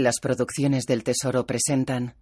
[0.00, 2.14] Las producciones del Tesoro presentan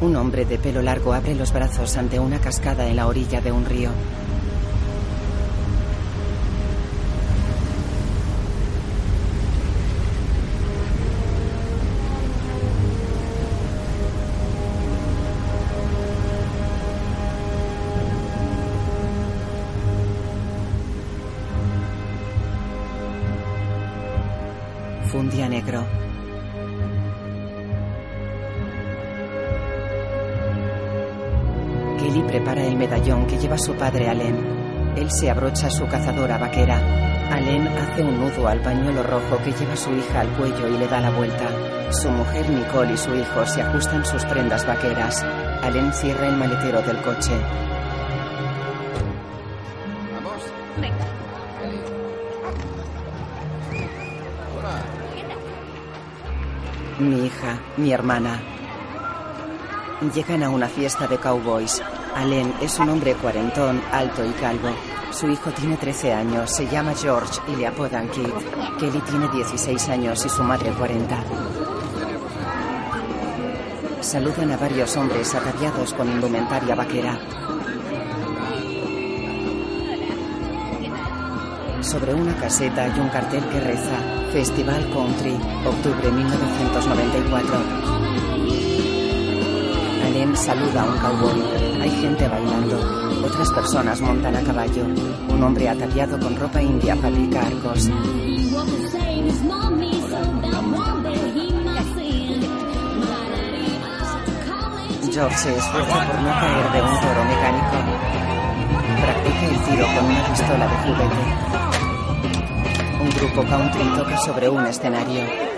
[0.00, 3.50] Un hombre de pelo largo abre los brazos ante una cascada en la orilla de
[3.52, 3.88] un río.
[33.32, 34.92] Que lleva su padre Allen.
[34.94, 36.76] Él se abrocha su cazadora vaquera.
[37.32, 40.86] Allen hace un nudo al pañuelo rojo que lleva su hija al cuello y le
[40.86, 41.48] da la vuelta.
[41.92, 45.24] Su mujer Nicole y su hijo se ajustan sus prendas vaqueras.
[45.62, 47.32] Allen cierra el maletero del coche.
[50.14, 50.42] Vamos.
[50.78, 51.06] Venga.
[54.58, 54.82] Hola.
[56.98, 58.42] Mi hija, mi hermana.
[60.14, 61.82] Llegan a una fiesta de cowboys.
[62.14, 64.68] Allen es un hombre cuarentón, alto y calvo.
[65.10, 68.28] Su hijo tiene 13 años, se llama George y le apodan Kid.
[68.78, 71.24] Kelly tiene 16 años y su madre 40.
[74.00, 77.18] Saludan a varios hombres ataviados con indumentaria vaquera.
[81.80, 83.98] Sobre una caseta hay un cartel que reza
[84.32, 85.36] Festival Country,
[85.66, 87.91] octubre 1994.
[90.22, 91.42] Allen saluda a un cowboy.
[91.82, 93.26] Hay gente bailando.
[93.26, 94.84] Otras personas montan a caballo.
[95.28, 97.90] Un hombre ataviado con ropa india fabrica arcos.
[105.10, 107.76] George se esfuerza por no caer de un toro mecánico.
[109.02, 111.22] Practica el tiro con una pistola de juguete.
[113.02, 115.51] Un grupo country toca sobre un escenario.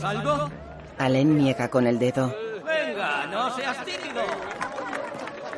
[0.00, 0.50] Cantarnos algo?
[0.98, 2.34] Allen niega con el dedo.
[2.64, 4.22] Venga, no seas tímido.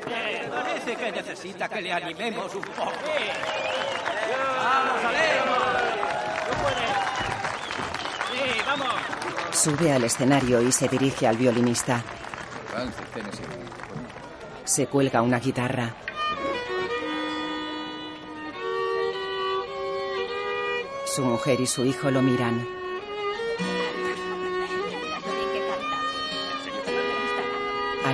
[0.08, 2.92] Eh, Parece que necesita que le animemos un poco.
[4.58, 5.26] ¡Vamos, Ale!
[8.32, 9.56] Sí, vamos.
[9.56, 12.02] Sube al escenario y se dirige al violinista.
[14.64, 15.94] Se cuelga una guitarra.
[21.06, 22.85] Su mujer y su hijo lo miran.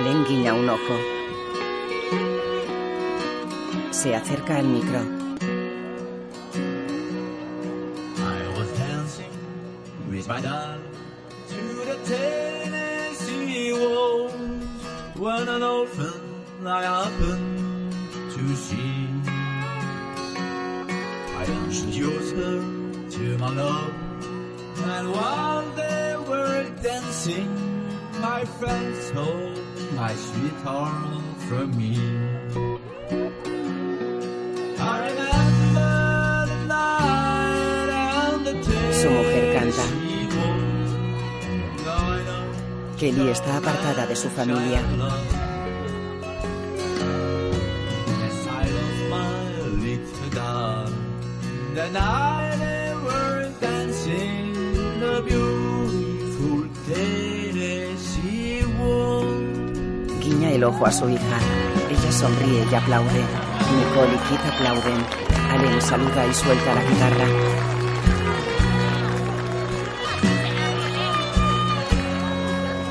[0.03, 0.95] Allen guiña un ojo.
[3.91, 4.99] Se acerca al micro.
[10.25, 10.73] My dad
[30.03, 31.93] my sweetheart from me.
[34.91, 35.93] I remember
[36.51, 37.89] the night
[38.25, 38.53] and the
[38.99, 39.85] Su mujer canta.
[42.99, 44.81] Kelly está apartada de su familia.
[60.85, 61.37] A su hija.
[61.89, 63.23] Ella sonríe y aplaude.
[63.77, 65.05] Nicole y Kit aplauden.
[65.51, 67.25] Allen saluda y suelta la guitarra.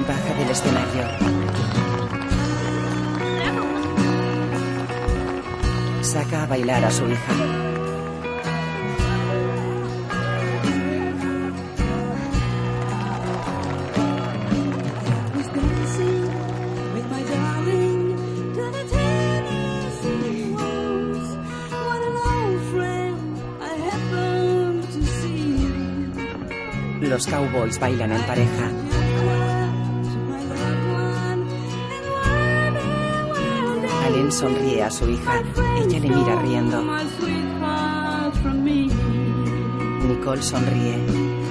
[0.08, 1.04] Baja del escenario.
[6.02, 7.71] Saca a bailar a su hija.
[27.32, 28.66] cowboys bailan en pareja.
[34.04, 35.42] Allen sonríe a su hija.
[35.80, 36.84] Ella le mira riendo.
[40.08, 41.41] Nicole sonríe.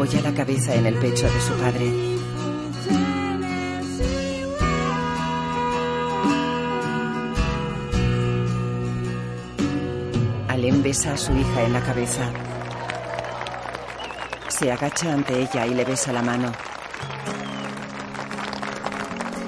[0.00, 1.92] Apoya la cabeza en el pecho de su padre.
[10.48, 12.30] Allen besa a su hija en la cabeza.
[14.48, 16.50] Se agacha ante ella y le besa la mano.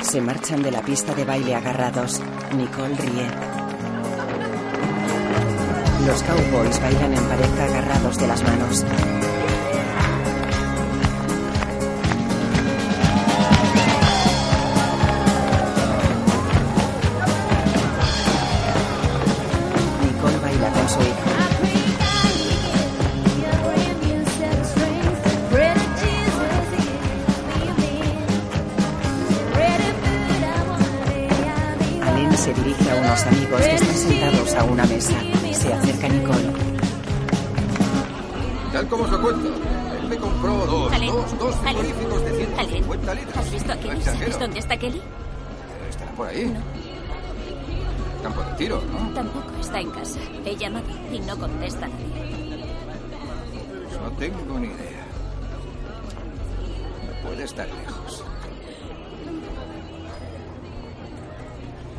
[0.02, 2.20] Se marchan de la pista de baile agarrados.
[2.54, 3.26] Nicole ríe.
[6.06, 8.84] Los cowboys bailan en pareja agarrados de las manos.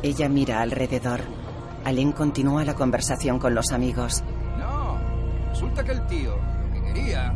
[0.04, 1.22] Ella mira alrededor.
[1.82, 4.22] Allen continúa la conversación con los amigos.
[4.58, 4.98] No.
[5.48, 7.32] Resulta que el tío lo que quería.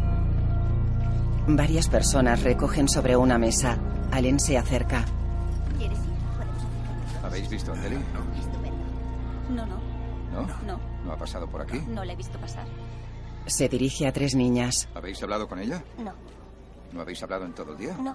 [1.47, 3.79] Varias personas recogen sobre una mesa.
[4.13, 5.03] Allen se acerca.
[5.79, 7.25] ¿Quieres ir?
[7.25, 7.97] ¿Habéis visto a Kelly?
[7.97, 8.39] No.
[8.39, 8.85] Estupendo.
[9.49, 9.79] No, no.
[10.31, 10.47] ¿No?
[10.67, 10.81] No.
[11.07, 11.81] ¿No ha pasado por aquí?
[11.89, 12.67] No la he visto pasar.
[13.47, 14.91] Se dirige a tres niñas.
[14.95, 15.83] ¿Habéis hablado con ella?
[15.97, 16.13] No.
[16.93, 17.97] ¿No habéis hablado en todo el día?
[17.97, 18.15] No.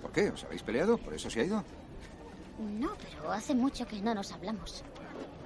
[0.00, 0.30] ¿Por qué?
[0.30, 0.98] ¿Os habéis peleado?
[0.98, 1.64] ¿Por eso se ha ido?
[2.58, 4.82] No, pero hace mucho que no nos hablamos.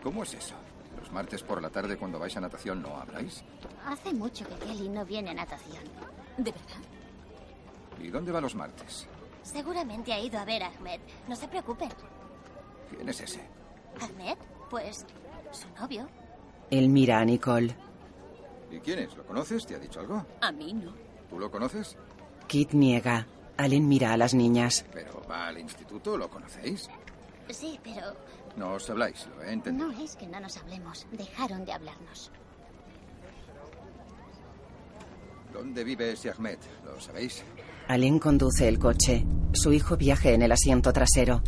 [0.03, 0.55] ¿Cómo es eso?
[0.99, 3.43] Los martes por la tarde cuando vais a natación no habláis.
[3.87, 5.83] Hace mucho que Kelly no viene a natación.
[6.37, 6.83] ¿De verdad?
[8.01, 9.07] ¿Y dónde va los martes?
[9.43, 11.01] Seguramente ha ido a ver a Ahmed.
[11.29, 11.91] No se preocupen.
[12.91, 13.41] ¿Quién es ese?
[14.01, 14.37] ¿Ahmed?
[14.69, 15.05] Pues
[15.53, 16.09] su novio.
[16.71, 17.75] Él mira a Nicole.
[18.71, 19.17] ¿Y quién es?
[19.17, 19.67] ¿Lo conoces?
[19.67, 20.25] ¿Te ha dicho algo?
[20.41, 20.93] A mí no.
[21.29, 21.97] ¿Tú lo conoces?
[22.47, 23.27] Kit niega.
[23.57, 24.87] Allen mira a las niñas.
[24.93, 26.17] ¿Pero va al instituto?
[26.17, 26.89] ¿Lo conocéis?
[27.53, 28.15] Sí, pero
[28.57, 29.89] No os habláis, lo he entendido.
[29.89, 31.07] no es que no nos hablemos.
[31.13, 32.31] Dejaron de hablarnos.
[35.53, 36.59] ¿Dónde vive ese Ahmed?
[36.85, 37.43] ¿Lo sabéis?
[37.89, 39.27] Allen conduce el coche.
[39.53, 41.43] Su hijo viaja en el asiento trasero.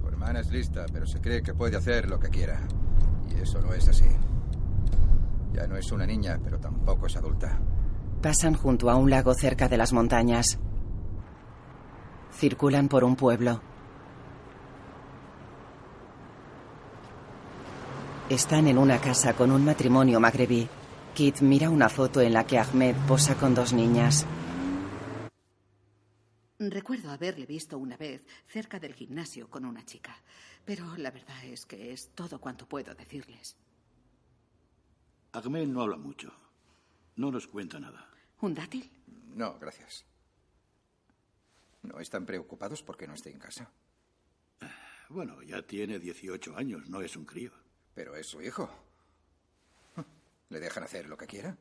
[0.00, 2.60] Tu hermana es lista, pero se cree que puede hacer lo que quiera.
[3.30, 4.06] Y eso no es así.
[5.52, 7.58] Ya no es una niña, pero tampoco es adulta.
[8.22, 10.58] Pasan junto a un lago cerca de las montañas.
[12.32, 13.60] Circulan por un pueblo.
[18.28, 20.68] Están en una casa con un matrimonio magrebí.
[21.14, 24.26] Kit mira una foto en la que Ahmed posa con dos niñas.
[26.58, 30.16] Recuerdo haberle visto una vez cerca del gimnasio con una chica,
[30.64, 33.56] pero la verdad es que es todo cuanto puedo decirles.
[35.32, 36.32] Ahmed no habla mucho.
[37.16, 38.08] No nos cuenta nada.
[38.40, 38.90] ¿Un dátil?
[39.34, 40.06] No, gracias.
[41.82, 43.70] ¿No están preocupados porque no esté en casa?
[45.08, 47.52] Bueno, ya tiene 18 años, no es un crío.
[47.94, 48.70] Pero es su hijo.
[50.48, 51.56] ¿Le dejan hacer lo que quiera?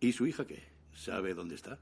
[0.00, 0.62] ¿Y su hija qué?
[0.94, 1.78] ¿Sabe dónde está?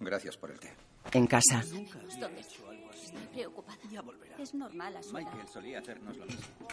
[0.00, 0.72] Gracias por el té.
[1.12, 2.60] En casa, ¿Dónde está?
[2.94, 3.78] Estoy preocupada.
[3.90, 4.36] Ya volverá.
[4.36, 5.26] Es normal a su edad.
[5.26, 6.68] Michael solía hacernos lo mismo.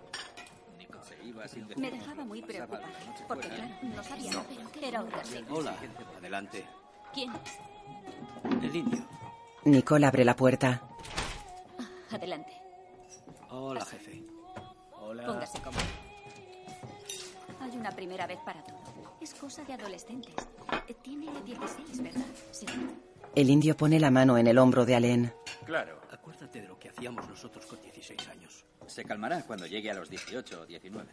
[0.00, 0.87] Se iba sin decir
[1.76, 2.86] Me dejaba muy preocupada.
[3.26, 5.56] Porque, claro, no sabía pero que era un castigo.
[5.56, 5.76] Hola.
[6.18, 6.64] Adelante.
[7.12, 8.62] ¿Quién es?
[8.62, 9.04] El indio.
[9.64, 10.82] Nicole abre la puerta.
[12.10, 12.52] Adelante.
[13.50, 14.22] Hola, jefe.
[15.00, 15.26] Hola.
[15.26, 15.82] Póngase cómodo.
[17.60, 18.78] Hay una primera vez para todo.
[19.20, 20.34] Es cosa de adolescentes.
[20.86, 22.26] Eh, Tiene 16, ¿verdad?
[22.50, 22.66] Sí.
[23.34, 25.32] El indio pone la mano en el hombro de Allen.
[25.66, 26.00] Claro.
[26.38, 28.64] Acuérdate de lo que hacíamos nosotros con 16 años.
[28.86, 31.08] Se calmará cuando llegue a los 18 o 19.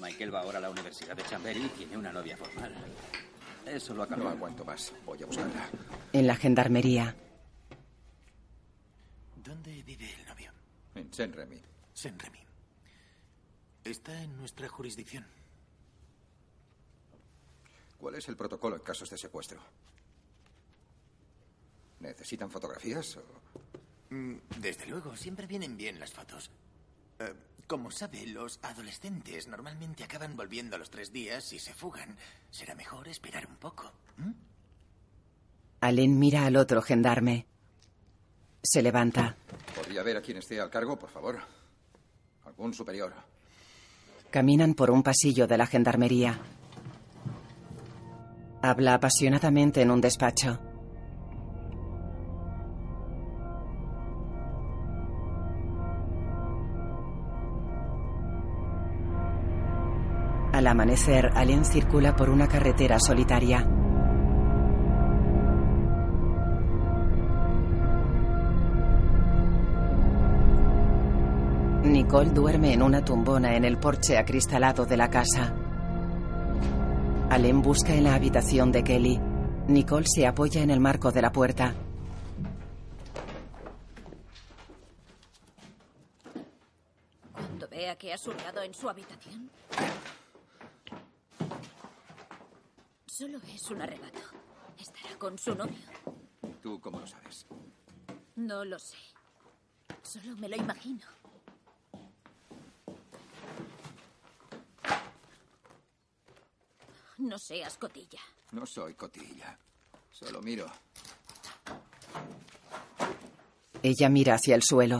[0.00, 2.74] Michael va ahora a la Universidad de Chambéry y tiene una novia formal.
[3.66, 4.28] Eso lo No acabó.
[4.30, 4.90] aguanto más.
[5.04, 5.68] Voy a buscarla.
[6.14, 7.14] En la gendarmería,
[9.44, 10.50] ¿Dónde vive el novio?
[10.94, 11.60] En Saint-Remy.
[11.92, 12.38] Saint-Remy.
[13.84, 15.26] Está en nuestra jurisdicción.
[17.98, 19.60] ¿Cuál es el protocolo en casos de secuestro?
[22.00, 23.43] ¿Necesitan fotografías o...?
[24.10, 26.50] Mm, Desde luego, siempre vienen bien las fotos.
[27.18, 27.32] Eh,
[27.66, 32.16] como sabe, los adolescentes normalmente acaban volviendo a los tres días y se fugan.
[32.50, 33.90] Será mejor esperar un poco.
[35.80, 37.46] Allen mira al otro gendarme.
[38.62, 39.36] Se levanta.
[39.74, 41.38] ¿Podría ver a quien esté al cargo, por favor?
[42.44, 43.12] Algún superior.
[44.30, 46.38] Caminan por un pasillo de la gendarmería.
[48.62, 50.58] Habla apasionadamente en un despacho.
[60.64, 63.66] Al amanecer, Allen circula por una carretera solitaria.
[71.82, 75.54] Nicole duerme en una tumbona en el porche acristalado de la casa.
[77.28, 79.20] Allen busca en la habitación de Kelly.
[79.68, 81.74] Nicole se apoya en el marco de la puerta.
[87.32, 89.50] Cuando vea que has hurgado en su habitación.
[93.16, 94.18] Solo es un arrebato.
[94.76, 95.78] Estará con su novio.
[96.60, 97.46] ¿Tú cómo lo sabes?
[98.34, 98.96] No lo sé.
[100.02, 101.06] Solo me lo imagino.
[107.18, 108.18] No seas cotilla.
[108.50, 109.60] No soy cotilla.
[110.10, 110.66] Solo miro.
[113.80, 114.98] Ella mira hacia el suelo.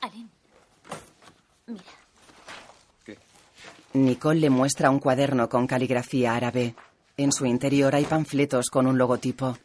[0.00, 0.30] Allen.
[1.66, 1.97] Mira.
[4.04, 6.74] Nicole le muestra un cuaderno con caligrafía árabe.
[7.16, 9.56] En su interior hay panfletos con un logotipo.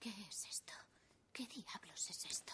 [0.00, 0.72] ¿Qué es esto?
[1.32, 2.52] ¿Qué diablos es esto?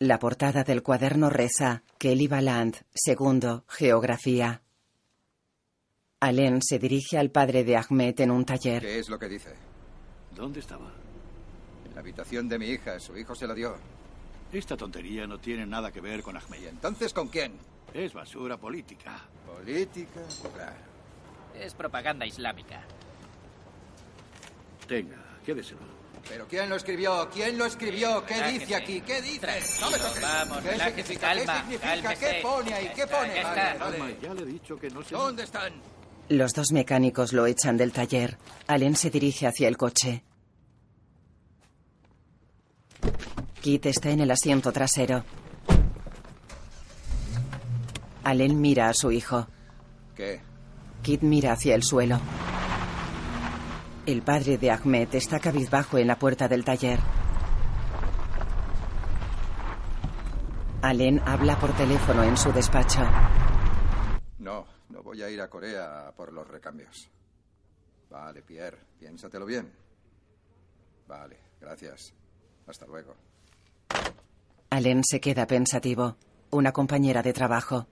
[0.00, 4.60] La portada del cuaderno reza Kelly Baland, segundo, Geografía.
[6.18, 8.82] Allen se dirige al padre de Ahmed en un taller.
[8.82, 9.54] ¿Qué es lo que dice?
[10.34, 10.90] ¿Dónde estaba?
[11.86, 12.98] En la habitación de mi hija.
[12.98, 13.76] Su hijo se la dio.
[14.52, 16.62] Esta tontería no tiene nada que ver con Ahmed.
[16.62, 17.52] ¿Y entonces con quién?
[17.92, 19.22] Es basura política.
[19.46, 20.20] Política,
[20.54, 20.76] claro.
[21.54, 22.82] Es propaganda islámica.
[24.88, 26.03] Tenga, quédeselo.
[26.28, 27.28] ¿Pero quién lo escribió?
[27.32, 28.24] ¿Quién lo escribió?
[28.24, 28.58] ¿Qué Relájese.
[28.60, 29.00] dice aquí?
[29.02, 29.46] ¿Qué dice?
[29.80, 30.22] No me toques.
[30.22, 31.20] vamos, ¿Qué relájese, significa?
[31.26, 31.88] calma, ¿Qué significa?
[32.02, 32.26] cálmese.
[32.34, 32.84] ¿Qué pone ahí?
[32.86, 33.34] Ya ¿Qué está, pone?
[33.34, 33.84] ya Vale, está.
[33.84, 33.98] vale.
[33.98, 35.14] Calma, ya le he dicho que no se...
[35.14, 35.72] ¿Dónde están?
[36.30, 38.38] Los dos mecánicos lo echan del taller.
[38.66, 40.24] Allen se dirige hacia el coche.
[43.60, 45.24] Kit está en el asiento trasero.
[48.24, 49.46] Allen mira a su hijo.
[50.16, 50.40] ¿Qué?
[51.02, 52.18] Kit mira hacia el suelo.
[54.06, 56.98] El padre de Ahmed está cabizbajo en la puerta del taller.
[60.82, 63.00] Allen habla por teléfono en su despacho.
[64.40, 67.10] No, no voy a ir a Corea por los recambios.
[68.10, 69.72] Vale, Pierre, piénsatelo bien.
[71.08, 72.12] Vale, gracias.
[72.66, 73.16] Hasta luego.
[74.68, 76.18] Allen se queda pensativo.
[76.50, 77.86] Una compañera de trabajo.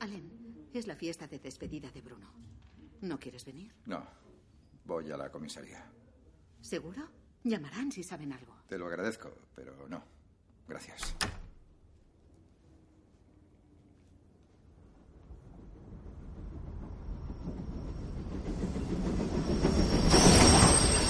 [0.00, 2.32] Allen, es la fiesta de despedida de Bruno.
[3.02, 3.74] ¿No quieres venir?
[3.84, 4.02] No,
[4.84, 5.84] voy a la comisaría.
[6.60, 7.08] ¿Seguro?
[7.44, 8.54] Llamarán si saben algo.
[8.68, 10.02] Te lo agradezco, pero no.
[10.68, 11.16] Gracias.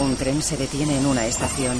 [0.00, 1.78] Un tren se detiene en una estación.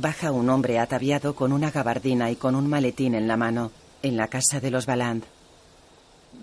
[0.00, 3.70] Baja un hombre ataviado con una gabardina y con un maletín en la mano,
[4.02, 5.24] en la casa de los Baland.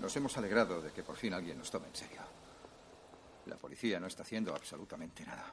[0.00, 2.20] Nos hemos alegrado de que por fin alguien nos tome en serio.
[3.46, 5.52] La policía no está haciendo absolutamente nada.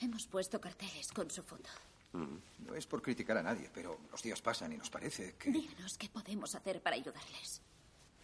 [0.00, 1.70] Hemos puesto carteles con su foto.
[2.12, 5.50] No es por criticar a nadie, pero los días pasan y nos parece que...
[5.50, 7.62] Díganos qué podemos hacer para ayudarles.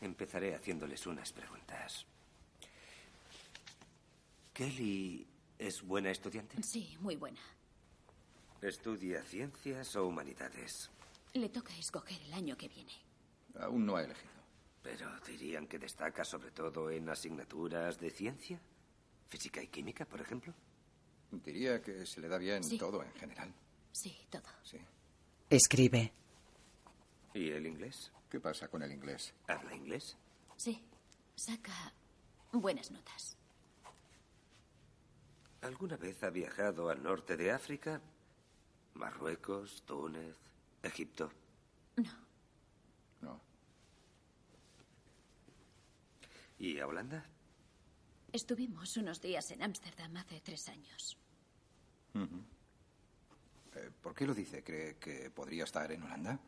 [0.01, 2.07] Empezaré haciéndoles unas preguntas.
[4.53, 5.27] ¿Kelly
[5.59, 6.63] es buena estudiante?
[6.63, 7.41] Sí, muy buena.
[8.63, 10.91] ¿Estudia ciencias o humanidades?
[11.35, 12.93] Le toca escoger el año que viene.
[13.61, 14.33] Aún no ha elegido.
[14.83, 18.61] Pero dirían que destaca sobre todo en asignaturas de ciencia.
[19.29, 20.53] Física y química, por ejemplo.
[21.31, 22.79] Diría que se le da bien Sí.
[22.79, 23.53] todo en general.
[23.93, 24.49] Sí, todo.
[24.63, 24.79] Sí.
[25.51, 26.13] Escribe.
[27.35, 28.11] ¿Y el inglés?
[28.31, 29.35] ¿Qué pasa con el inglés?
[29.47, 30.17] ¿Habla inglés?
[30.57, 30.83] Sí,
[31.37, 31.93] saca
[32.53, 33.37] buenas notas.
[35.61, 38.01] ¿Alguna vez ha viajado al norte de África?
[38.99, 40.37] Marruecos, Túnez,
[40.83, 41.31] Egipto.
[41.97, 42.11] No.
[43.23, 43.41] No.
[46.59, 47.25] ¿Y a Holanda?
[48.33, 51.17] Estuvimos unos días en Ámsterdam hace tres años.
[52.15, 54.63] Eh, ¿Por qué lo dice?
[54.63, 56.39] ¿Cree que podría estar en Holanda?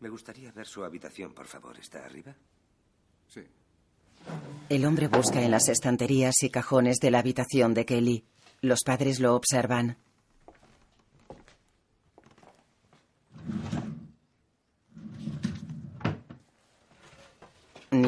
[0.00, 1.78] Me gustaría ver su habitación, por favor.
[1.78, 2.34] ¿Está arriba?
[3.28, 3.42] Sí.
[4.68, 8.24] El hombre busca en las estanterías y cajones de la habitación de Kelly.
[8.60, 9.98] Los padres lo observan.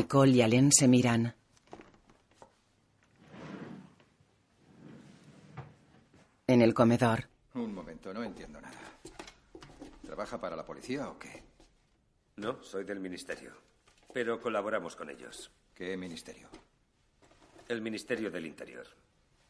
[0.06, 1.34] Nicole y Allen se miran.
[6.46, 8.78] En el comedor, Un momento, no entiendo nada.
[10.04, 11.42] ¿Trabaja para la policía o qué?
[12.36, 13.52] No, soy del ministerio.
[14.14, 15.50] Pero colaboramos con ellos.
[15.74, 16.48] ¿Qué ministerio?
[17.66, 18.86] El Ministerio del Interior.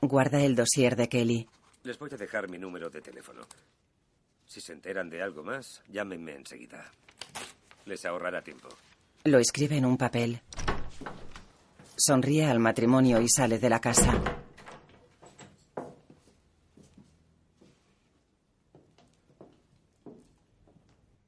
[0.01, 1.47] guarda el dossier de Kelly.
[1.83, 3.43] Les voy a dejar mi número de teléfono.
[4.47, 6.91] Si se enteran de algo más, llámenme enseguida.
[7.85, 8.69] Les ahorrará tiempo.
[9.27, 10.41] Lo escribe en un papel.
[11.97, 14.23] Sonríe al matrimonio y sale de la casa.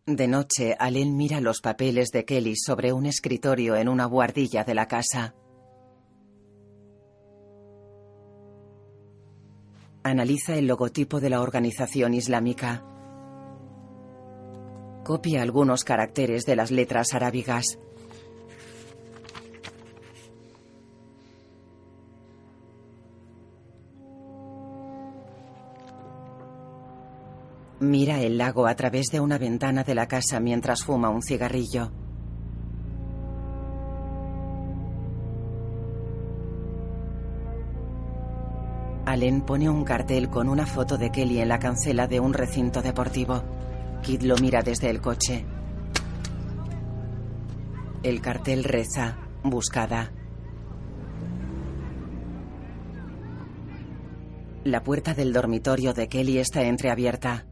[0.06, 4.74] De noche, Allen mira los papeles de Kelly sobre un escritorio en una buhardilla de
[4.76, 5.34] la casa.
[10.04, 12.84] Analiza el logotipo de la organización islámica.
[15.04, 17.78] Copia algunos caracteres de las letras arábigas.
[27.88, 31.90] Mira el lago a través de una ventana de la casa mientras fuma un cigarrillo.
[39.06, 42.82] Allen pone un cartel con una foto de Kelly en la cancela de un recinto
[42.82, 43.42] deportivo.
[44.02, 45.46] Kid lo mira desde el coche.
[48.02, 50.12] El cartel reza, buscada.
[54.64, 57.47] La puerta del dormitorio de Kelly está entreabierta.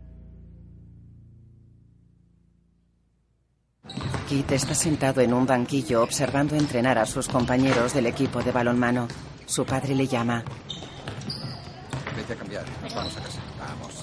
[4.29, 9.07] Kit está sentado en un banquillo observando entrenar a sus compañeros del equipo de balonmano.
[9.47, 10.43] Su padre le llama.
[12.17, 12.65] Vete a cambiar.
[12.83, 13.41] Nos vamos a casa.
[13.59, 13.95] Vamos.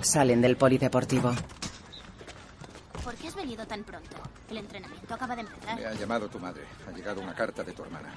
[0.00, 1.32] Salen del polideportivo.
[3.04, 4.16] ¿Por qué has venido tan pronto?
[4.50, 5.76] El entrenamiento acaba de empezar.
[5.78, 6.64] Me ha llamado tu madre.
[6.88, 8.12] Ha llegado una carta de tu hermana.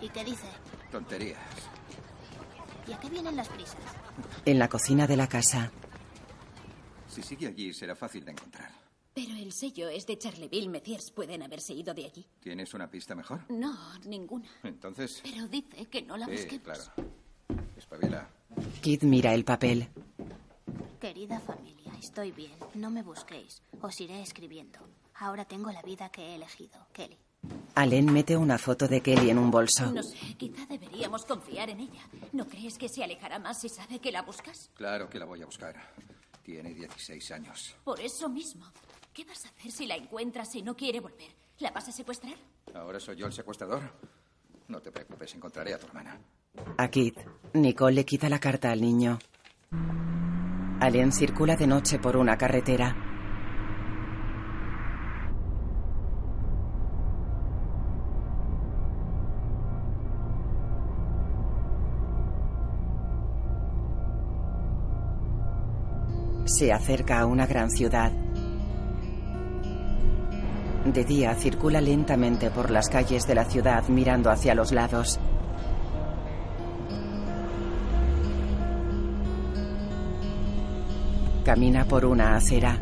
[0.00, 0.46] ¿Y qué dice?
[0.90, 1.38] Tonterías.
[2.88, 3.76] ¿Y a qué vienen las prisas?
[4.46, 5.70] En la cocina de la casa,
[7.08, 8.85] Si sigue allí, será fácil de encontrar.
[9.16, 11.10] Pero el sello es de Charleville Metiers.
[11.10, 12.26] Pueden haberse ido de allí.
[12.38, 13.50] ¿Tienes una pista mejor?
[13.50, 13.74] No,
[14.04, 14.46] ninguna.
[14.62, 15.20] Entonces.
[15.22, 16.62] Pero dice que no la Sí, busquemos.
[16.64, 16.82] claro.
[17.78, 18.28] Espabila.
[18.82, 19.88] Kid mira el papel.
[21.00, 22.52] Querida familia, estoy bien.
[22.74, 23.62] No me busquéis.
[23.80, 24.78] Os iré escribiendo.
[25.14, 26.78] Ahora tengo la vida que he elegido.
[26.92, 27.16] Kelly.
[27.74, 29.90] Allen mete una foto de Kelly en un bolso.
[29.92, 32.02] No sé, quizá deberíamos confiar en ella.
[32.32, 34.70] ¿No crees que se alejará más si sabe que la buscas?
[34.74, 35.74] Claro que la voy a buscar.
[36.42, 37.74] Tiene 16 años.
[37.82, 38.66] Por eso mismo.
[39.16, 41.30] ¿Qué vas a hacer si la encuentras y no quiere volver?
[41.60, 42.34] ¿La vas a secuestrar?
[42.74, 43.80] ¿Ahora soy yo el secuestrador?
[44.68, 46.20] No te preocupes, encontraré a tu hermana.
[46.76, 47.14] A Kid,
[47.54, 49.18] Nicole le quita la carta al niño.
[50.80, 52.94] Allen circula de noche por una carretera.
[66.44, 68.25] Se acerca a una gran ciudad.
[70.86, 75.18] De día circula lentamente por las calles de la ciudad mirando hacia los lados.
[81.44, 82.78] Camina por una acera.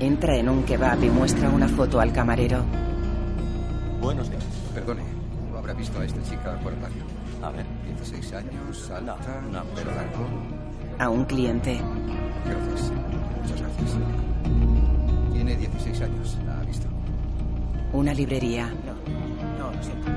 [0.00, 2.64] Entra en un kebab y muestra una foto al camarero.
[4.00, 4.44] Buenos días.
[4.74, 5.02] Perdone,
[5.50, 7.04] ¿no habrá visto a esta chica por el barrio?
[7.40, 7.64] A ver.
[7.86, 9.16] 16 años, alta,
[9.74, 10.26] pelo largo.
[10.98, 11.80] A un cliente.
[12.44, 12.92] Gracias.
[13.40, 14.71] Muchas gracias.
[15.56, 16.38] Tiene 16 años.
[16.46, 16.86] ¿La ha visto?
[17.92, 18.72] Una librería.
[19.58, 20.10] No, lo siento.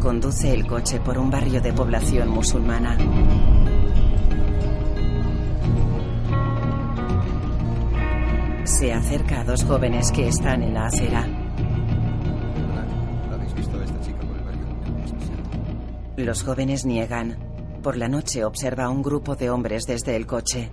[0.00, 2.96] Conduce el coche por un barrio de población musulmana.
[8.64, 11.24] Se acerca a dos jóvenes que están en la acera.
[13.28, 14.66] ¿La habéis visto a esta chica por el barrio?
[16.16, 17.36] Los jóvenes niegan.
[17.82, 20.70] Por la noche observa a un grupo de hombres desde el coche.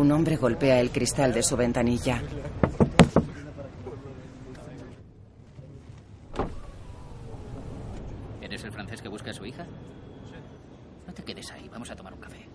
[0.00, 2.22] Un hombre golpea el cristal de su ventanilla.
[8.40, 9.66] ¿Eres el francés que busca a su hija?
[11.06, 12.46] No te quedes ahí, vamos a tomar un café.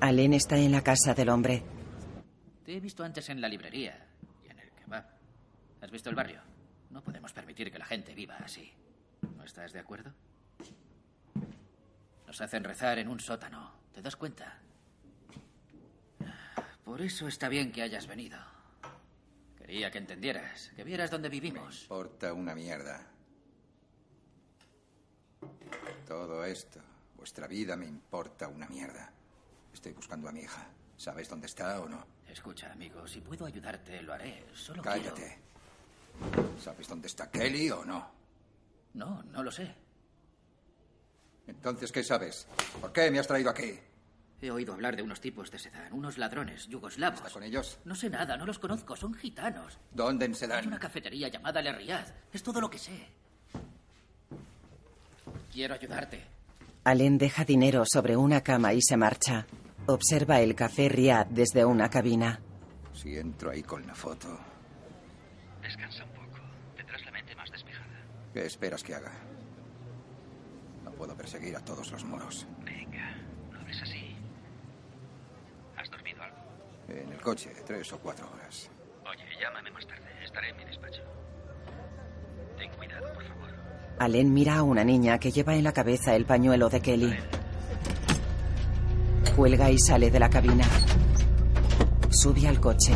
[0.00, 1.62] Alain está en la casa del hombre.
[2.64, 4.06] Te he visto antes en la librería
[4.42, 5.04] y en el kebab.
[5.82, 6.40] ¿Has visto el barrio?
[6.88, 8.72] No podemos permitir que la gente viva así.
[9.36, 10.14] ¿No estás de acuerdo?
[12.26, 13.70] Nos hacen rezar en un sótano.
[13.92, 14.63] ¿Te das cuenta?
[16.84, 18.38] Por eso está bien que hayas venido.
[19.56, 21.82] Quería que entendieras, que vieras dónde vivimos.
[21.82, 23.06] Importa una mierda.
[26.06, 26.80] Todo esto,
[27.16, 29.10] vuestra vida me importa una mierda.
[29.72, 30.66] Estoy buscando a mi hija.
[30.96, 32.06] ¿Sabes dónde está o no?
[32.28, 34.44] Escucha, amigo, si puedo ayudarte, lo haré.
[34.54, 35.38] Solo Cállate.
[36.60, 38.10] ¿Sabes dónde está Kelly o no?
[38.94, 39.74] No, no lo sé.
[41.46, 42.46] Entonces, ¿qué sabes?
[42.80, 43.78] ¿Por qué me has traído aquí?
[44.42, 47.18] He oído hablar de unos tipos de Sedán, unos ladrones yugoslavos.
[47.20, 47.78] ¿Está con ellos?
[47.84, 49.78] No sé nada, no los conozco, son gitanos.
[49.92, 50.66] ¿Dónde en Hay Sedán?
[50.66, 52.06] una cafetería llamada Le Riad.
[52.32, 53.08] Es todo lo que sé.
[55.52, 56.22] Quiero ayudarte.
[56.84, 59.46] Allen deja dinero sobre una cama y se marcha.
[59.86, 62.40] Observa el café Riad desde una cabina.
[62.92, 64.38] Si entro ahí con la foto,
[65.62, 66.38] Descansa un poco.
[66.76, 67.86] Tendrás la mente más despejada.
[68.34, 69.12] ¿qué esperas que haga?
[70.84, 72.46] No puedo perseguir a todos los moros.
[72.62, 73.16] Venga,
[73.50, 74.14] no hables así.
[75.76, 76.36] ¿Has dormido algo?
[76.88, 78.70] En el coche, tres o cuatro horas.
[79.04, 80.04] Oye, llámame más tarde.
[80.24, 81.02] Estaré en mi despacho.
[82.58, 83.50] Ten cuidado, por favor.
[83.98, 87.14] Allen mira a una niña que lleva en la cabeza el pañuelo de Kelly.
[89.34, 90.64] Cuelga y sale de la cabina.
[92.10, 92.92] Sube al coche.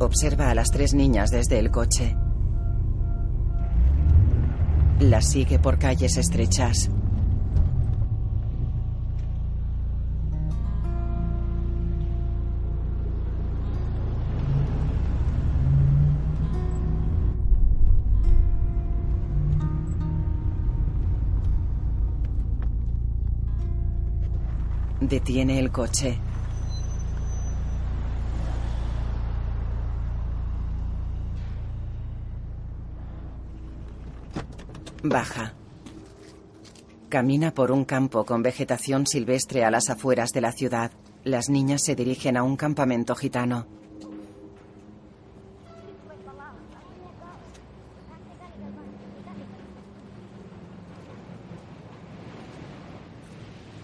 [0.00, 2.16] Observa a las tres niñas desde el coche.
[5.02, 6.88] Las sigue por calles estrechas.
[25.00, 26.31] Detiene el coche.
[35.04, 35.54] Baja.
[37.08, 40.92] Camina por un campo con vegetación silvestre a las afueras de la ciudad.
[41.24, 43.66] Las niñas se dirigen a un campamento gitano.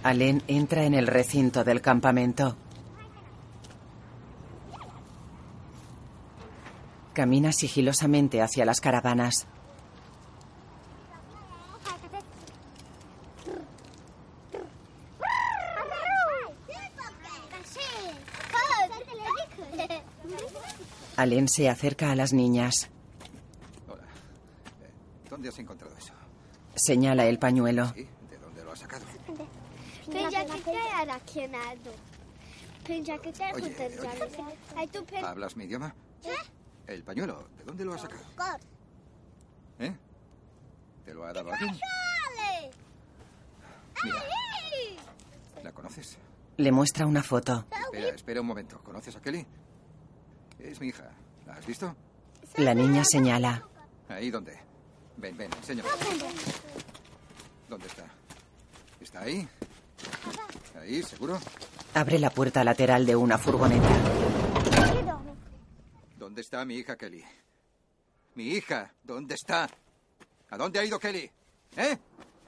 [0.05, 2.57] Allen entra en el recinto del campamento.
[7.13, 9.49] Camina sigilosamente hacia las caravanas.
[21.29, 22.89] Allen se acerca a las niñas.
[25.29, 26.15] ¿Dónde has encontrado eso?
[26.75, 27.93] Señala el pañuelo.
[27.93, 29.05] ¿De dónde lo has sacado?
[35.23, 35.95] ¿Hablas mi idioma?
[36.87, 38.23] El pañuelo, ¿de dónde lo has sacado?
[39.81, 39.95] ¿Eh?
[41.05, 41.79] ¿Te lo ha dado alguien?
[44.03, 44.25] Mira,
[45.63, 46.17] ¿la conoces?
[46.57, 47.67] Le muestra una foto.
[47.85, 48.81] Espera, espera un momento.
[48.83, 49.47] ¿Conoces a Kelly?
[50.59, 51.11] Es mi hija.
[51.47, 51.95] ¿La has visto?
[52.57, 53.63] La niña señala.
[54.09, 54.59] ¿Ahí dónde?
[55.17, 55.89] Ven, ven, enséñame.
[57.69, 58.05] ¿Dónde está?
[59.01, 59.49] ¿Está ahí?
[60.81, 61.39] ¿Ahí, seguro?
[61.95, 63.89] Abre la puerta lateral de una furgoneta.
[66.17, 67.25] ¿Dónde está mi hija Kelly?
[68.35, 69.69] Mi hija, ¿dónde está?
[70.51, 71.31] ¿A dónde ha ido Kelly?
[71.77, 71.99] ¿Eh?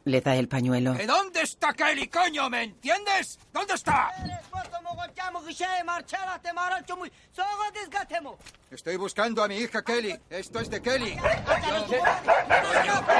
[0.05, 0.95] Le da el pañuelo.
[0.95, 2.49] ¿De dónde está Kelly, coño?
[2.49, 3.39] ¿Me entiendes?
[3.53, 4.11] ¿Dónde está?
[8.71, 10.19] Estoy buscando a mi hija Kelly.
[10.31, 11.19] Esto es de Kelly.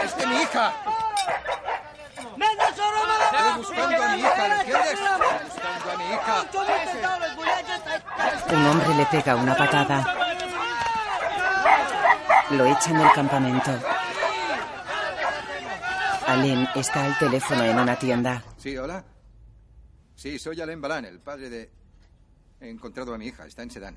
[0.05, 0.73] Es de mi hija.
[3.33, 4.93] Estoy buscando a mi hija, ¿lo entiendes?
[4.93, 5.09] Estoy
[5.45, 6.47] buscando a mi hija.
[8.55, 10.17] Un hombre le pega una patada.
[12.51, 13.71] Lo echan del campamento.
[16.27, 18.43] Allen está al teléfono en una tienda.
[18.59, 19.05] Sí, hola.
[20.21, 21.71] Sí, soy Alain Balan, el padre de...
[22.61, 23.97] He encontrado a mi hija, está en Sedán.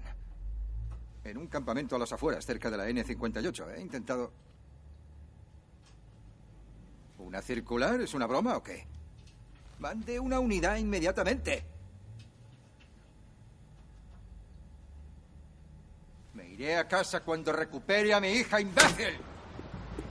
[1.21, 3.75] En un campamento a las afueras, cerca de la N58.
[3.75, 4.31] He intentado...
[7.17, 7.99] ¿Una circular?
[7.99, 8.87] ¿Es una broma o qué?
[9.79, 11.65] Mande una unidad inmediatamente.
[16.35, 19.17] Me iré a casa cuando recupere a mi hija, imbécil.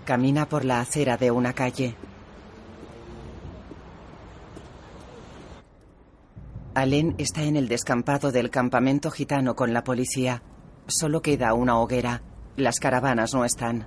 [0.05, 1.97] Camina por la acera de una calle.
[6.75, 10.43] Allen está en el descampado del campamento gitano con la policía.
[10.87, 12.23] Solo queda una hoguera.
[12.57, 13.87] Las caravanas no están.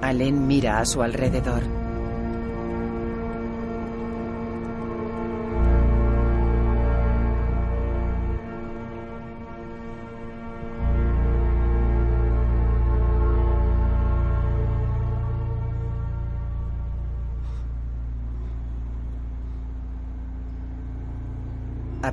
[0.00, 1.83] Allen mira a su alrededor.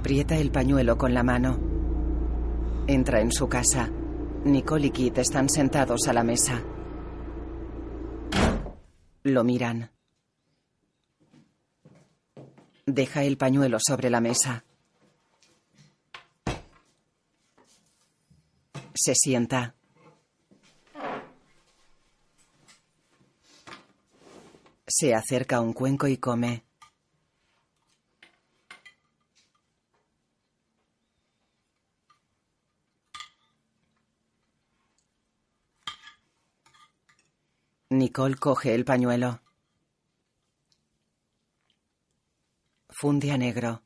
[0.01, 1.59] Aprieta el pañuelo con la mano.
[2.87, 3.87] Entra en su casa.
[4.45, 6.59] Nicole y Kit están sentados a la mesa.
[9.21, 9.91] Lo miran.
[12.87, 14.65] Deja el pañuelo sobre la mesa.
[18.95, 19.75] Se sienta.
[24.87, 26.70] Se acerca a un cuenco y come.
[37.91, 39.41] Nicole coge el pañuelo.
[42.89, 43.83] Funde negro.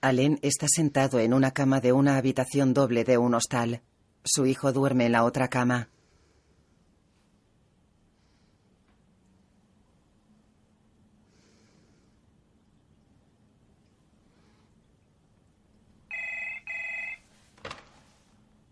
[0.00, 3.82] Allen está sentado en una cama de una habitación doble de un hostal.
[4.24, 5.88] Su hijo duerme en la otra cama.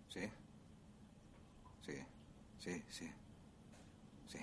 [0.08, 0.30] Sí.
[1.84, 1.92] Sí,
[2.58, 3.10] sí, sí.
[4.28, 4.38] Sí.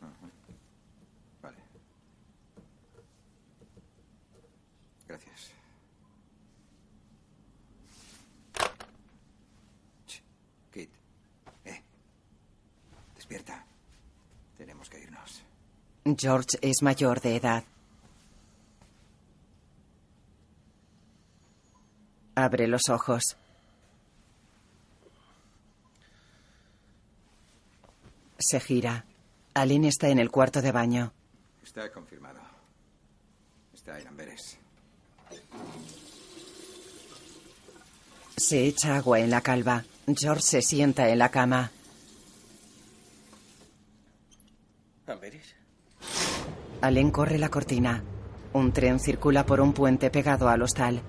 [0.00, 0.30] Ajá.
[1.42, 1.58] Vale.
[5.08, 5.52] Gracias.
[10.06, 10.22] Ch,
[10.70, 10.90] Kit.
[11.64, 11.82] Eh.
[13.16, 13.64] Despierta.
[14.58, 15.42] Tenemos que irnos.
[16.18, 17.64] George es mayor de edad.
[22.34, 23.36] Abre los ojos.
[28.38, 29.04] Se gira.
[29.54, 31.12] Allen está en el cuarto de baño.
[31.62, 32.40] Está confirmado.
[33.74, 34.58] Está en Amberes.
[38.36, 39.84] Se echa agua en la calva.
[40.06, 41.70] George se sienta en la cama.
[45.06, 45.54] ¿Amberes?
[46.82, 48.02] Allen corre la cortina.
[48.54, 51.02] Un tren circula por un puente pegado al hostal.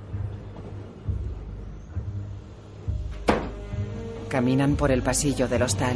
[4.27, 5.95] Caminan por el pasillo del hostal.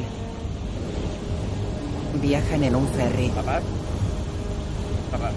[2.21, 3.29] Viajan en un ferry.
[3.29, 3.59] Papá.
[5.11, 5.31] Papá.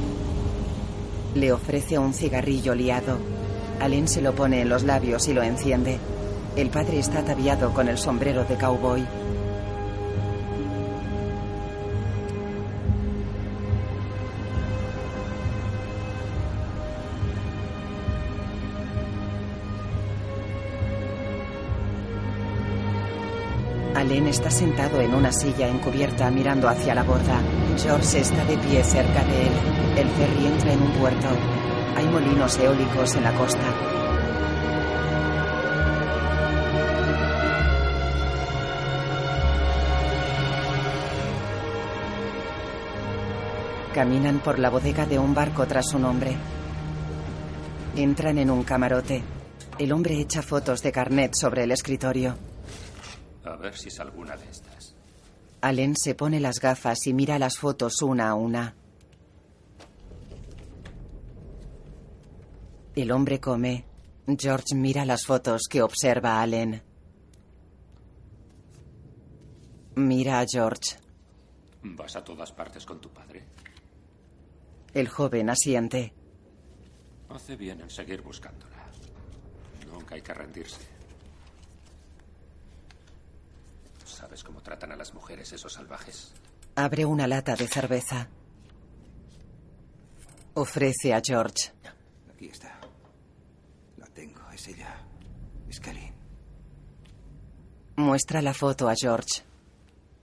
[1.35, 3.19] Le ofrece un cigarrillo liado.
[3.81, 5.99] Allen se lo pone en los labios y lo enciende.
[6.55, 9.05] El padre está ataviado con el sombrero de cowboy.
[24.39, 27.43] Está sentado en una silla encubierta mirando hacia la borda.
[27.77, 29.53] George está de pie cerca de él.
[29.97, 31.27] El ferry entra en un puerto.
[31.97, 33.75] Hay molinos eólicos en la costa.
[43.93, 46.37] Caminan por la bodega de un barco tras un hombre.
[47.97, 49.21] Entran en un camarote.
[49.81, 52.48] El hombre echa fotos de carnet sobre el escritorio.
[53.59, 54.95] A ver si es alguna de estas.
[55.61, 58.77] Allen se pone las gafas y mira las fotos una a una.
[62.95, 63.85] El hombre come.
[64.39, 66.81] George mira las fotos que observa Allen.
[69.97, 70.97] Mira a George.
[71.83, 73.45] ¿Vas a todas partes con tu padre?
[74.95, 76.13] El joven asiente.
[77.29, 78.87] Hace bien en seguir buscándola.
[79.91, 80.98] Nunca hay que rendirse.
[84.19, 86.33] ¿Sabes cómo tratan a las mujeres esos salvajes?
[86.75, 88.29] Abre una lata de cerveza.
[90.55, 91.71] Ofrece a George.
[92.35, 92.81] Aquí está.
[93.97, 95.07] La tengo, es ella.
[95.69, 96.13] Es Kelly.
[97.95, 99.45] Muestra la foto a George.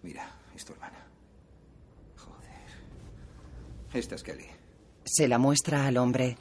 [0.03, 1.07] Mira, es tu hermana.
[2.17, 3.93] Joder.
[3.93, 4.47] Esta es Kelly.
[5.05, 6.37] Se la muestra al hombre.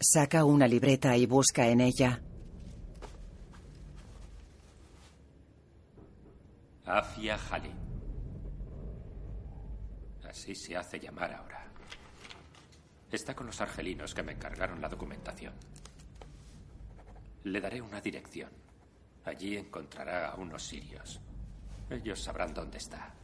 [0.00, 2.22] Saca una libreta y busca en ella.
[6.86, 7.72] Afia Hali.
[10.28, 11.66] Así se hace llamar ahora.
[13.10, 15.54] Está con los argelinos que me encargaron la documentación.
[17.44, 18.50] Le daré una dirección.
[19.24, 21.20] Allí encontrará a unos sirios.
[21.88, 23.14] Ellos sabrán dónde está.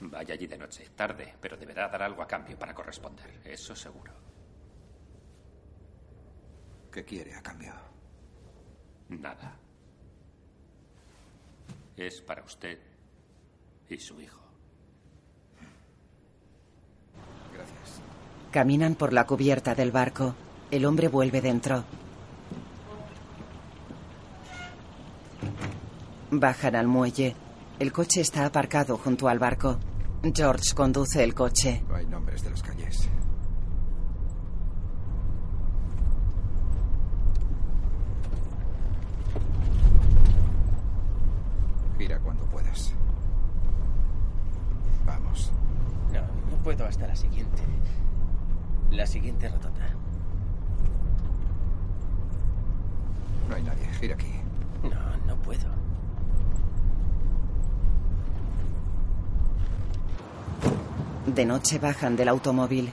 [0.00, 3.40] Vaya allí de noche, tarde, pero deberá dar algo a cambio para corresponder.
[3.44, 4.12] Eso seguro.
[6.90, 7.74] ¿Qué quiere a cambio?
[9.08, 9.63] Nada.
[11.96, 12.78] Es para usted
[13.88, 14.40] y su hijo.
[17.52, 18.00] Gracias.
[18.50, 20.34] Caminan por la cubierta del barco.
[20.70, 21.84] El hombre vuelve dentro.
[26.30, 27.36] Bajan al muelle.
[27.78, 29.78] El coche está aparcado junto al barco.
[30.34, 31.84] George conduce el coche.
[31.88, 33.08] No hay nombres de las calles.
[41.98, 42.18] Gira
[45.06, 45.52] Vamos.
[46.12, 47.62] No, no puedo hasta la siguiente.
[48.90, 49.88] La siguiente rotonda.
[53.48, 53.86] No hay nadie.
[54.00, 54.32] Gira aquí.
[54.82, 55.68] No, no puedo.
[61.26, 62.92] De noche bajan del automóvil.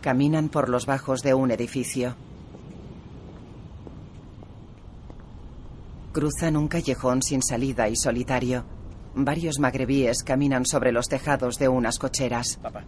[0.00, 2.14] Caminan por los bajos de un edificio.
[6.12, 8.64] Cruzan un callejón sin salida y solitario.
[9.14, 12.58] Varios magrebíes caminan sobre los tejados de unas cocheras.
[12.62, 12.84] Papá,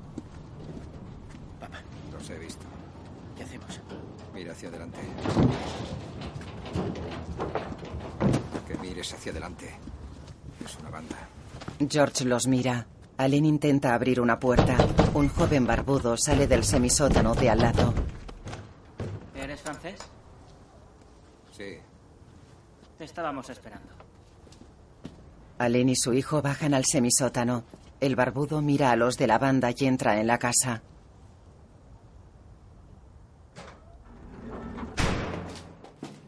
[2.13, 2.65] Los he visto.
[3.37, 3.81] ¿qué hacemos?
[4.35, 4.99] Mira hacia adelante.
[8.67, 9.71] Que mires hacia adelante.
[10.65, 11.17] Es una banda.
[11.89, 12.87] George los mira.
[13.19, 14.77] Allen intenta abrir una puerta.
[15.15, 17.95] Un joven barbudo sale del semisótano de al lado.
[19.35, 20.01] ¿Eres francés?
[21.57, 21.77] Sí.
[23.03, 23.89] Estábamos esperando.
[25.59, 27.65] Allen y su hijo bajan al semisótano.
[28.01, 30.83] El barbudo mira a los de la banda y entra en la casa.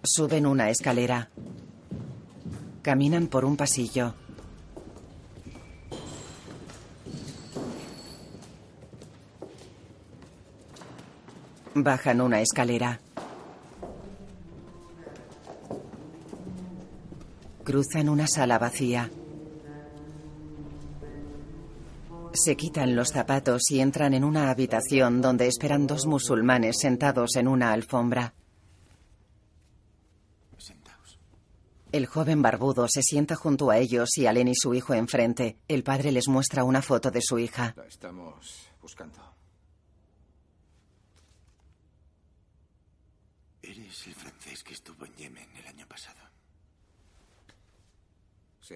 [0.03, 1.31] Suben una escalera.
[2.83, 4.15] Caminan por un pasillo.
[11.75, 13.01] Bajan una escalera.
[17.65, 19.11] Cruzan una sala vacía.
[22.35, 27.49] Se quitan los zapatos y entran en una habitación donde esperan dos musulmanes sentados en
[27.49, 28.35] una alfombra.
[31.95, 35.59] El joven barbudo se sienta junto a ellos y Allen y su hijo enfrente.
[35.69, 37.73] El padre les muestra una foto de su hija.
[37.77, 39.21] La estamos buscando.
[43.63, 46.19] Eres el francés que estuvo en Yemen el año pasado.
[48.61, 48.75] Sí.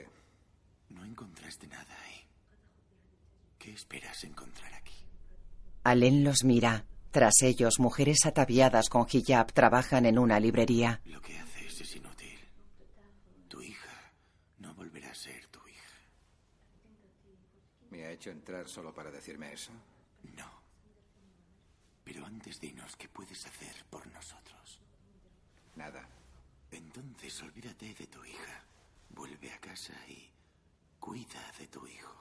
[0.90, 2.26] No encontraste nada ahí.
[3.58, 4.94] ¿Qué esperas encontrar aquí?
[5.84, 6.84] Allen los mira.
[7.10, 11.00] Tras ellos, mujeres ataviadas con hijab trabajan en una librería.
[11.06, 12.38] Lo que haces es inútil.
[13.48, 14.12] Tu hija
[14.58, 15.98] no volverá a ser tu hija.
[17.90, 19.72] ¿Me ha hecho entrar solo para decirme eso?
[20.36, 20.50] No.
[22.04, 24.80] Pero antes dinos qué puedes hacer por nosotros.
[25.76, 26.06] Nada.
[26.70, 28.64] Entonces olvídate de tu hija.
[29.10, 30.30] Vuelve a casa y
[30.98, 32.14] Cuida de tu hijo.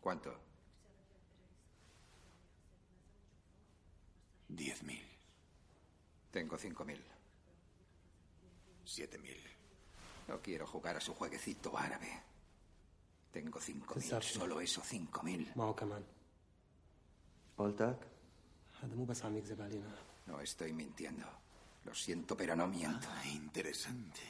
[0.00, 0.36] ¿Cuánto?
[4.48, 5.02] Diez mil.
[6.30, 7.02] Tengo cinco mil.
[8.84, 9.40] Siete mil.
[10.28, 12.22] No quiero jugar a su jueguecito árabe.
[13.32, 14.22] Tengo cinco mil.
[14.22, 15.50] Solo eso, cinco mil.
[20.26, 21.26] No estoy mintiendo.
[21.84, 23.08] Lo siento, pero no miento.
[23.10, 24.20] Ah, interesante.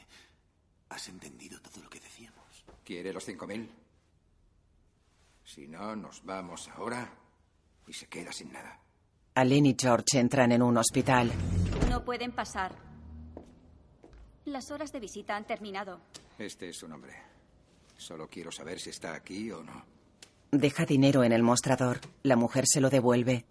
[0.93, 2.67] Has entendido todo lo que decíamos.
[2.85, 3.67] ¿Quiere los cinco mil?
[5.43, 7.11] Si no, nos vamos ahora
[7.87, 8.79] y se queda sin nada.
[9.35, 11.33] Allen y George entran en un hospital.
[11.89, 12.77] No pueden pasar.
[14.45, 15.99] Las horas de visita han terminado.
[16.39, 17.15] Este es su nombre.
[17.97, 19.87] Solo quiero saber si está aquí o no.
[20.51, 22.01] Deja dinero en el mostrador.
[22.23, 23.47] La mujer se lo devuelve.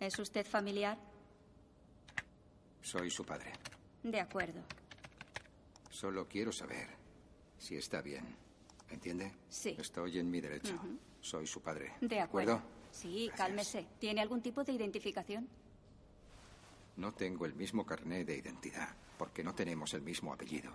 [0.00, 0.96] ¿Es usted familiar?
[2.80, 3.52] Soy su padre.
[4.06, 4.62] De acuerdo.
[5.90, 6.86] Solo quiero saber
[7.58, 8.24] si está bien.
[8.88, 9.32] ¿Entiende?
[9.48, 9.74] Sí.
[9.76, 10.78] Estoy en mi derecho.
[11.20, 11.94] Soy su padre.
[12.00, 12.62] De acuerdo.
[12.92, 13.84] Sí, cálmese.
[13.98, 15.48] ¿Tiene algún tipo de identificación?
[16.96, 20.70] No tengo el mismo carné de identidad porque no tenemos el mismo apellido.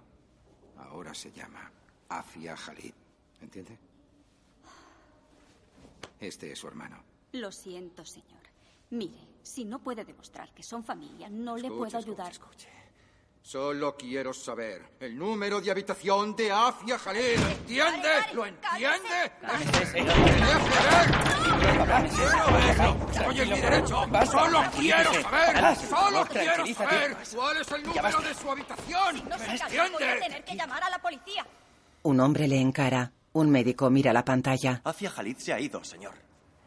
[0.77, 1.71] Ahora se llama
[2.09, 2.93] Afia Khalid.
[3.39, 3.77] ¿Entiende?
[6.19, 7.01] Este es su hermano.
[7.31, 8.41] Lo siento, señor.
[8.89, 12.80] Mire, si no puede demostrar que son familia, no le Escuche, puedo escuche, ayudar.
[13.43, 17.41] Solo quiero saber el número de habitación de Afia Jalil.
[17.41, 18.09] ¿Entiende?
[18.33, 19.31] ¿Lo entiende?
[23.11, 24.05] Estoy en mi derecho.
[24.31, 25.75] Solo quiero saber.
[25.75, 29.29] Solo quiero saber cuál es el número de su habitación.
[29.29, 30.19] No ¿Me se entiende?
[30.21, 31.45] tener que llamar a la policía.
[32.03, 33.11] Un hombre le encara.
[33.33, 34.81] Un médico mira la pantalla.
[34.83, 36.13] Hacia Jalid se ha ido, señor.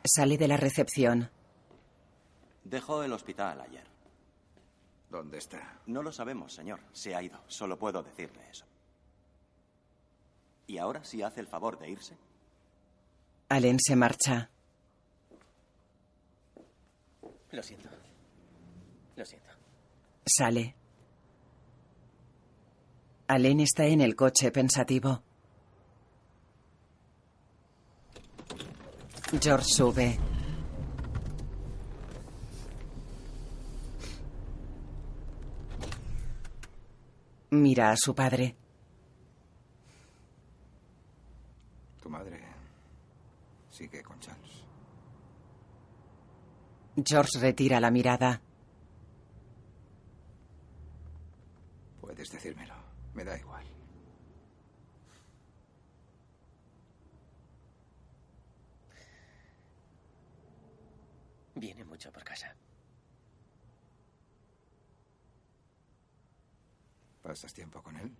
[0.04, 1.30] Sale de la recepción.
[2.64, 3.84] Dejó el hospital ayer.
[5.14, 5.78] ¿Dónde está?
[5.86, 6.80] No lo sabemos, señor.
[6.92, 7.38] Se ha ido.
[7.46, 8.66] Solo puedo decirle eso.
[10.66, 12.18] ¿Y ahora sí hace el favor de irse?
[13.48, 14.50] Allen se marcha.
[17.52, 17.88] Lo siento.
[19.14, 19.50] Lo siento.
[20.26, 20.74] Sale.
[23.28, 25.22] Allen está en el coche pensativo.
[29.40, 30.33] George sube.
[37.54, 38.56] Mira a su padre.
[42.02, 42.40] Tu madre
[43.70, 44.64] sigue con Charles.
[46.96, 48.40] George retira la mirada.
[52.00, 52.74] Puedes decírmelo.
[53.14, 53.64] Me da igual.
[61.54, 62.53] Viene mucho por casa.
[67.24, 68.14] ¿Pasas tiempo con él?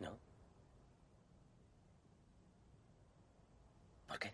[0.00, 0.18] ¿No?
[4.06, 4.32] ¿Por qué?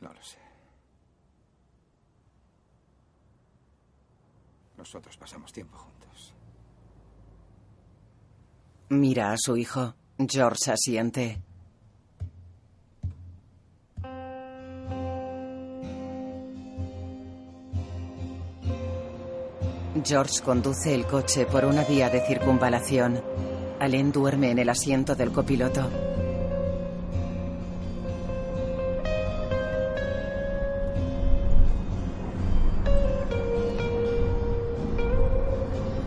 [0.00, 0.36] No lo sé.
[4.76, 6.34] Nosotros pasamos tiempo juntos.
[8.90, 9.94] Mira a su hijo.
[10.18, 11.42] George asiente.
[20.04, 23.22] George conduce el coche por una vía de circunvalación.
[23.78, 25.88] Allen duerme en el asiento del copiloto.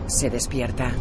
[0.08, 0.92] Se despierta.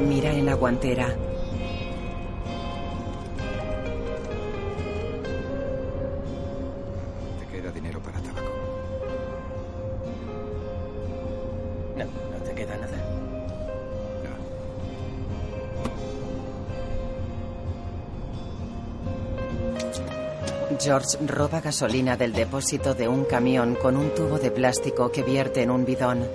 [0.00, 1.29] Mira en la guantera.
[20.90, 25.62] George roba gasolina del depósito de un camión con un tubo de plástico que vierte
[25.62, 26.26] en un bidón.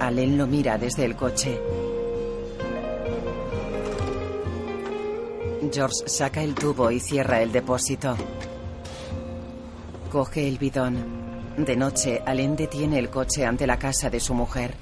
[0.00, 1.60] Allen lo mira desde el coche.
[5.72, 8.16] George saca el tubo y cierra el depósito.
[10.10, 11.54] Coge el bidón.
[11.58, 14.74] De noche, Allen detiene el coche ante la casa de su mujer.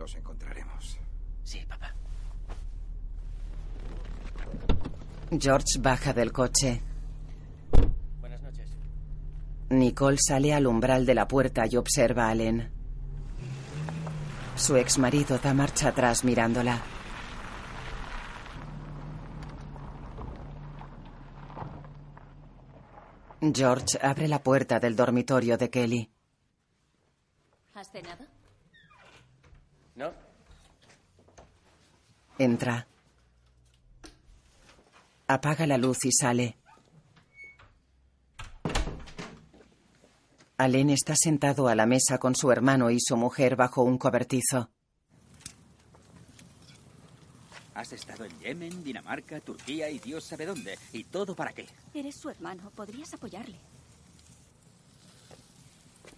[0.00, 0.98] Los encontraremos.
[1.44, 1.94] Sí, papá.
[5.40, 6.82] George baja del coche.
[8.20, 8.68] Buenas noches.
[9.70, 12.70] Nicole sale al umbral de la puerta y observa a Allen.
[14.54, 16.82] Su exmarido da marcha atrás mirándola.
[23.40, 26.10] George abre la puerta del dormitorio de Kelly.
[27.72, 28.26] ¿Has cenado?
[29.94, 30.12] ¿No?
[32.36, 32.89] Entra.
[35.32, 36.56] Apaga la luz y sale.
[40.58, 44.72] Allen está sentado a la mesa con su hermano y su mujer bajo un cobertizo.
[47.74, 50.76] Has estado en Yemen, Dinamarca, Turquía y Dios sabe dónde.
[50.92, 51.68] ¿Y todo para qué?
[51.94, 53.60] Eres su hermano, podrías apoyarle.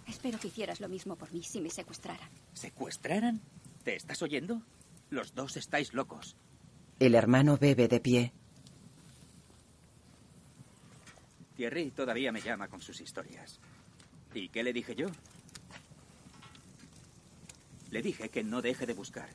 [0.09, 2.31] Espero que hicieras lo mismo por mí si me secuestraran.
[2.55, 3.43] ¿Secuestraran?
[3.85, 4.63] ¿Te estás oyendo?
[5.11, 6.35] Los dos estáis locos.
[6.99, 8.33] El hermano bebe de pie.
[11.63, 13.61] Thierry todavía me llama con sus historias.
[14.35, 15.07] ¿Y qué le dije yo?
[17.93, 19.29] Le dije que no deje de buscar.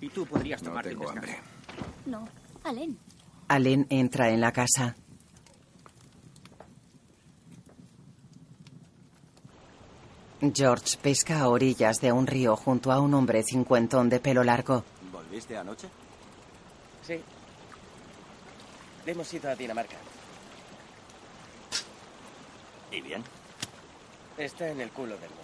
[0.00, 1.42] Y tú podrías No tomarte tengo un descanso.
[2.06, 2.26] No,
[2.62, 2.98] Allen.
[3.48, 4.96] Allen entra en la casa.
[10.54, 14.84] George pesca a orillas de un río junto a un hombre cincuentón de pelo largo.
[15.12, 15.88] ¿Volviste anoche?
[17.02, 17.20] Sí.
[19.04, 19.96] Hemos ido a Dinamarca.
[22.94, 23.24] ¿Y bien?
[24.38, 25.42] Está en el culo del mundo.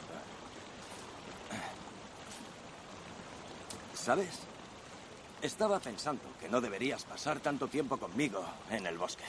[3.92, 4.38] ¿Sabes?
[5.42, 9.24] Estaba pensando que no deberías pasar tanto tiempo conmigo en el bosque.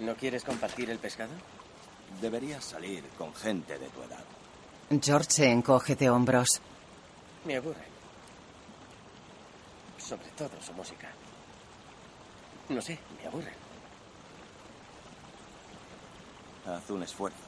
[0.00, 1.32] ¿No quieres compartir el pescado?
[2.20, 4.24] Deberías salir con gente de tu edad.
[5.00, 6.60] George se encoge de hombros.
[7.44, 7.86] Me aburre.
[9.98, 11.08] Sobre todo su música.
[12.70, 13.69] No sé, me aburre.
[16.66, 17.38] Haz un esfuerzo.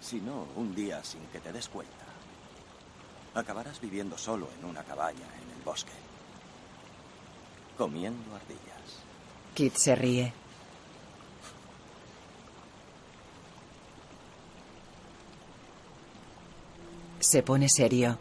[0.00, 2.04] Si no, un día sin que te des cuenta,
[3.34, 5.92] acabarás viviendo solo en una cabaña en el bosque,
[7.78, 9.00] comiendo ardillas.
[9.54, 10.32] Kit se ríe.
[17.20, 18.18] Se pone serio.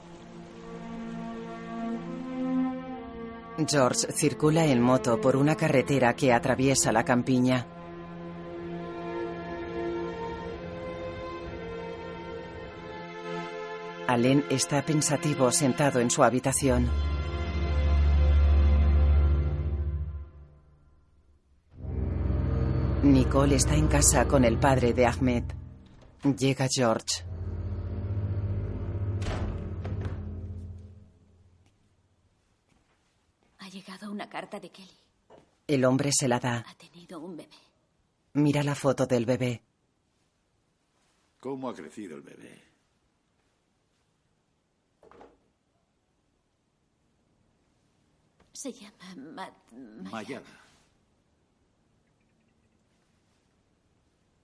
[3.68, 7.68] George circula en moto por una carretera que atraviesa la campiña.
[14.14, 16.88] Allen está pensativo sentado en su habitación.
[23.02, 25.46] Nicole está en casa con el padre de Ahmed.
[26.38, 27.24] Llega George.
[33.58, 34.92] Ha llegado una carta de Kelly.
[35.66, 36.64] El hombre se la da.
[36.68, 37.58] Ha tenido un bebé.
[38.34, 39.64] Mira la foto del bebé.
[41.40, 42.73] ¿Cómo ha crecido el bebé?
[48.64, 50.46] Se llama Ma- Ma- Mayada.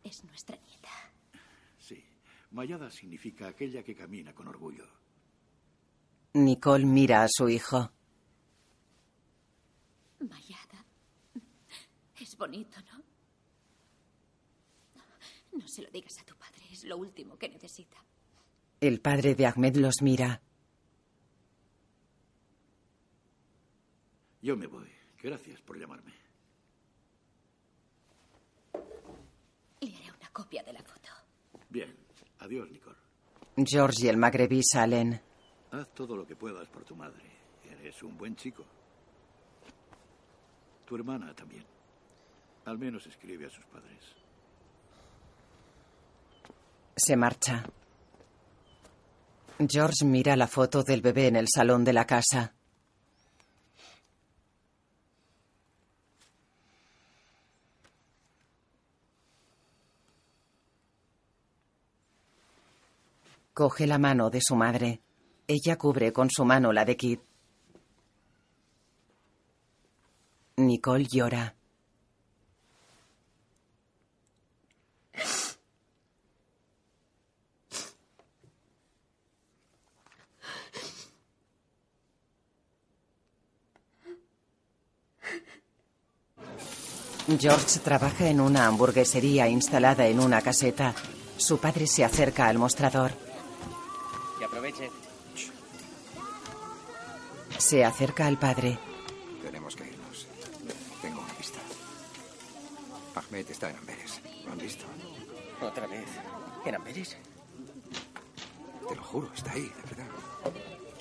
[0.03, 0.89] Es nuestra nieta.
[1.77, 2.03] Sí.
[2.51, 4.85] Mayada significa aquella que camina con orgullo.
[6.33, 7.91] Nicole mira a su hijo.
[10.19, 10.85] Mayada.
[12.19, 13.03] Es bonito, ¿no?
[15.59, 16.61] No se lo digas a tu padre.
[16.69, 17.95] Es lo último que necesita.
[18.81, 20.41] El padre de Ahmed los mira.
[24.41, 24.89] Yo me voy.
[25.21, 26.13] Gracias por llamarme.
[29.81, 31.09] Le haré una copia de la foto.
[31.69, 31.95] Bien.
[32.39, 32.97] Adiós, Nicole.
[33.57, 35.21] George y el magrebí salen.
[35.71, 37.23] Haz todo lo que puedas por tu madre.
[37.69, 38.65] Eres un buen chico.
[40.85, 41.65] Tu hermana también.
[42.65, 44.15] Al menos escribe a sus padres.
[46.95, 47.63] Se marcha.
[49.67, 52.55] George mira la foto del bebé en el salón de la casa.
[63.59, 65.01] Coge la mano de su madre.
[65.45, 67.19] Ella cubre con su mano la de Kid.
[70.55, 71.53] Nicole llora.
[87.37, 90.95] George trabaja en una hamburguesería instalada en una caseta.
[91.35, 93.28] Su padre se acerca al mostrador.
[97.57, 98.77] Se acerca al padre.
[99.43, 100.27] Tenemos que irnos.
[101.01, 101.59] Tengo una pista.
[103.15, 104.21] Ahmed está en Amberes.
[104.45, 104.85] ¿Lo han visto?
[105.61, 106.07] Otra vez.
[106.65, 107.17] ¿En Amberes?
[108.87, 110.07] Te lo juro, está ahí, de verdad.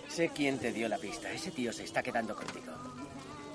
[0.09, 1.31] Sé quién te dio la pista.
[1.33, 2.73] Ese tío se está quedando contigo.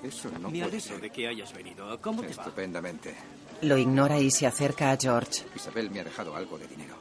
[0.02, 1.00] Eso no Me puede ser.
[1.02, 2.00] de que hayas venido.
[2.02, 2.44] ¿Cómo te va?
[2.44, 3.16] Estupendamente.
[3.62, 5.46] Lo ignora y se acerca a George.
[5.56, 6.96] Isabel me ha dejado algo de dinero.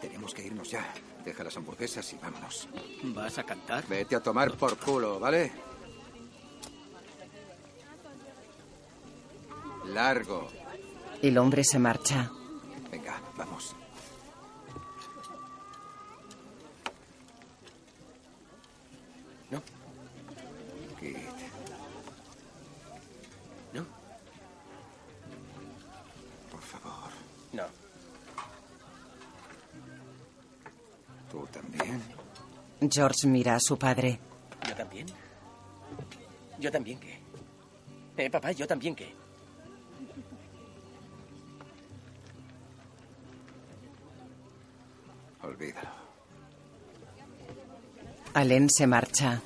[0.00, 0.84] Tenemos que irnos ya.
[1.26, 2.68] Deja las hamburguesas y vámonos.
[3.02, 3.84] ¿Vas a cantar?
[3.88, 5.50] Vete a tomar por culo, ¿vale?
[9.86, 10.48] Largo.
[11.20, 12.30] El hombre se marcha.
[12.92, 13.74] Venga, vamos.
[32.90, 34.18] George mira a su padre.
[34.68, 35.06] ¿Yo también?
[36.58, 37.20] ¿Yo también qué?
[38.16, 39.14] Eh, papá, ¿yo también qué?
[45.42, 45.88] Olvídalo.
[48.34, 49.40] Allen se marcha.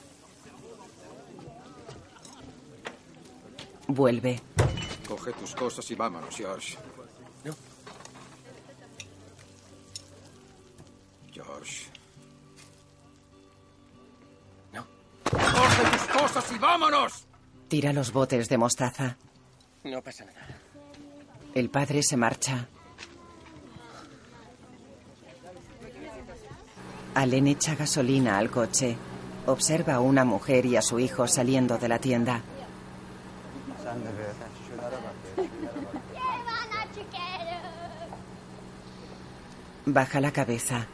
[3.87, 4.41] Vuelve.
[5.07, 6.77] Coge tus cosas y vámonos, George.
[17.71, 19.17] Tira los botes de mostaza.
[19.85, 20.45] No pasa nada.
[21.55, 22.67] El padre se marcha.
[27.15, 28.97] Allen echa gasolina al coche.
[29.47, 32.43] Observa a una mujer y a su hijo saliendo de la tienda.
[39.87, 40.89] Baja la cabeza.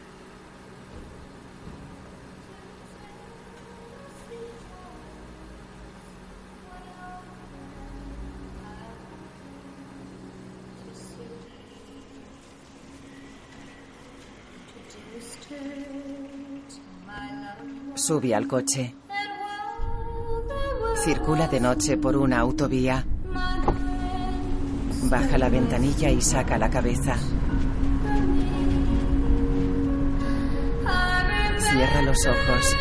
[18.07, 18.95] Sube al coche.
[21.03, 23.05] Circula de noche por una autovía.
[25.11, 27.17] Baja la ventanilla y saca la cabeza.
[31.59, 32.77] Cierra los ojos.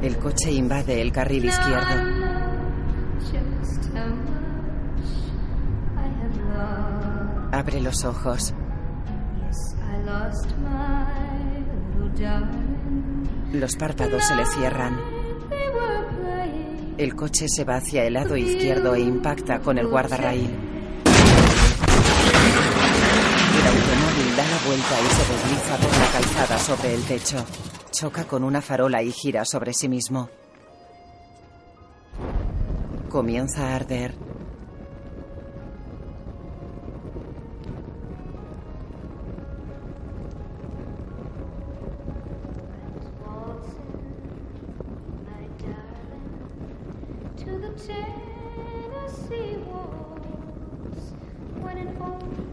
[0.00, 2.04] El coche invade el carril izquierdo.
[7.50, 8.54] Abre los ojos.
[13.56, 15.00] Los párpados se le cierran.
[16.98, 20.50] El coche se va hacia el lado izquierdo e impacta con el guardarraíl.
[23.54, 27.46] El automóvil da la vuelta y se desliza por la calzada sobre el techo.
[27.92, 30.28] Choca con una farola y gira sobre sí mismo.
[33.08, 34.25] Comienza a arder.
[47.76, 51.12] Tennessee walls,
[51.60, 52.45] when an old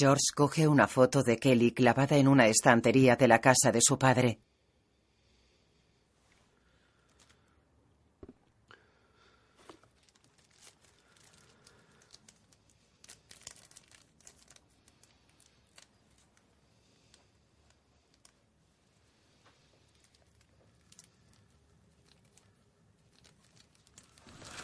[0.00, 3.98] George coge una foto de Kelly clavada en una estantería de la casa de su
[3.98, 4.40] padre.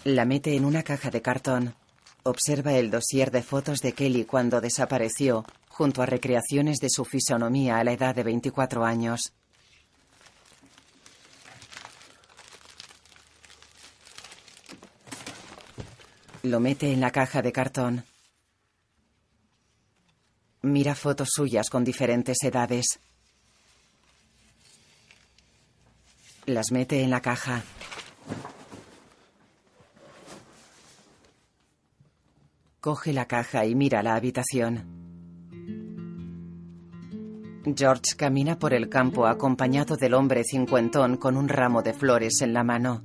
[0.04, 1.74] La mete en una caja de cartón.
[2.26, 7.78] Observa el dossier de fotos de Kelly cuando desapareció, junto a recreaciones de su fisonomía
[7.78, 9.32] a la edad de 24 años.
[16.42, 18.04] Lo mete en la caja de cartón.
[20.62, 22.98] Mira fotos suyas con diferentes edades.
[26.46, 27.62] Las mete en la caja.
[32.86, 34.84] Coge la caja y mira la habitación.
[37.76, 42.52] George camina por el campo acompañado del hombre cincuentón con un ramo de flores en
[42.52, 43.02] la mano.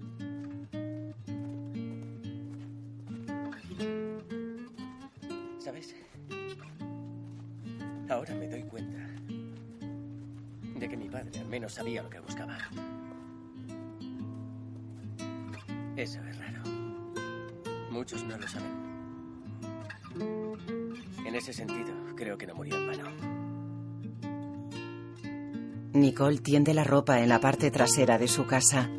[26.44, 28.90] Tiende la ropa en la parte trasera de su casa.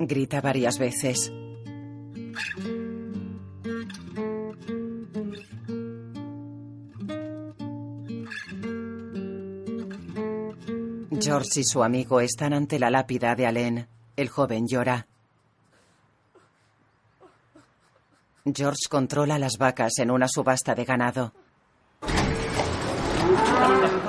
[0.00, 1.30] Grita varias veces.
[11.20, 13.88] George y su amigo están ante la lápida de Allen.
[14.16, 15.08] El joven llora.
[18.54, 21.32] George controla las vacas en una subasta de ganado.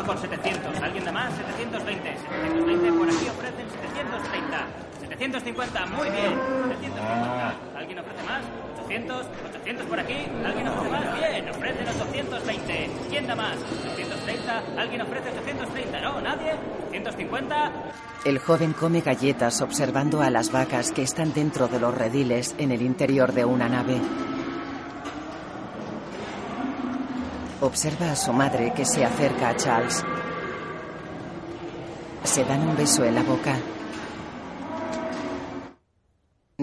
[0.06, 0.82] Con 700.
[0.82, 1.34] ¿Alguien da más?
[1.36, 2.18] 720.
[2.18, 4.68] 720 por aquí ofrecen 730.
[5.00, 5.86] 750.
[5.88, 6.34] Muy bien.
[6.68, 7.56] 750.
[7.78, 8.59] ¿Alguien ofrece más?
[8.90, 9.28] 800.
[9.50, 10.16] 800 por aquí.
[10.44, 11.20] ¿Alguien ofrece más?
[11.20, 11.50] Bien.
[11.50, 12.90] Ofrecen 820.
[13.10, 13.58] ¿Quién da más?
[13.94, 14.82] 830.
[14.82, 16.02] ¿Alguien ofrece 830?
[16.02, 16.22] ¿No?
[16.22, 16.56] ¿Nadie?
[16.90, 17.72] 150.
[18.26, 22.72] El joven come galletas observando a las vacas que están dentro de los rediles en
[22.72, 24.02] el interior de una nave.
[27.62, 30.04] Observa a su madre que se acerca a Charles.
[32.24, 33.56] Se dan un beso en la boca.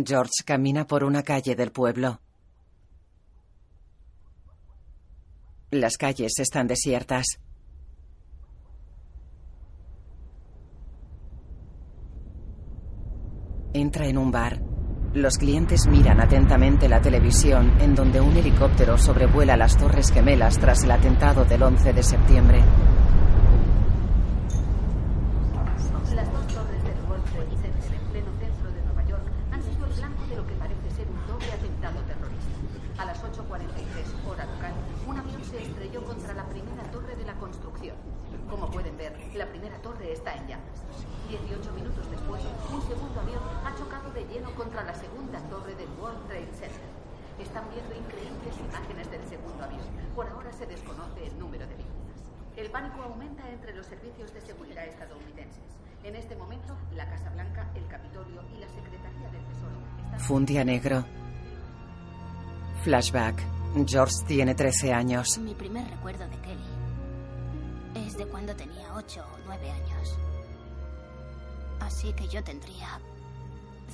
[0.07, 2.21] George camina por una calle del pueblo.
[5.71, 7.41] Las calles están desiertas.
[13.73, 14.61] Entra en un bar.
[15.13, 20.85] Los clientes miran atentamente la televisión en donde un helicóptero sobrevuela las Torres Gemelas tras
[20.85, 22.63] el atentado del 11 de septiembre.
[26.15, 29.85] Las dos torres del World Trade Center en pleno centro de Nueva York han sido
[29.87, 33.03] el blanco de lo que parece ser un doble atentado terrorista.
[33.03, 34.73] A las 8.43 hora local,
[35.07, 37.97] un avión se estrelló contra la primera torre de la construcción.
[38.49, 40.81] Como pueden ver, la primera torre está en llamas.
[41.29, 42.43] 18 minutos después,
[42.73, 46.89] un segundo avión ha chocado de lleno contra la segunda torre del World Trade Center.
[47.39, 49.85] Están viendo increíbles imágenes del segundo avión.
[50.15, 52.23] Por ahora se desconoce el número de víctimas.
[52.57, 53.43] El pánico aumenta
[54.25, 55.63] de seguridad estadounidenses.
[56.03, 60.21] En este momento, la Casa Blanca, el Capitolio y la Secretaría del Tesoro están...
[60.21, 61.05] Fundia negro.
[62.83, 63.43] Flashback.
[63.87, 65.37] George tiene 13 años.
[65.39, 70.19] Mi primer recuerdo de Kelly es de cuando tenía 8 o 9 años.
[71.81, 72.99] Así que yo tendría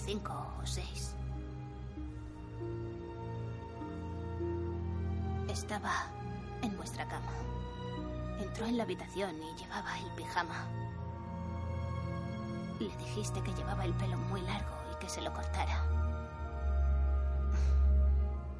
[0.05, 1.17] 5 o 6.
[5.49, 6.07] Estaba
[6.63, 7.33] en nuestra cama.
[8.43, 10.67] Entró en la habitación y llevaba el pijama.
[12.81, 15.85] Le dijiste que llevaba el pelo muy largo y que se lo cortara.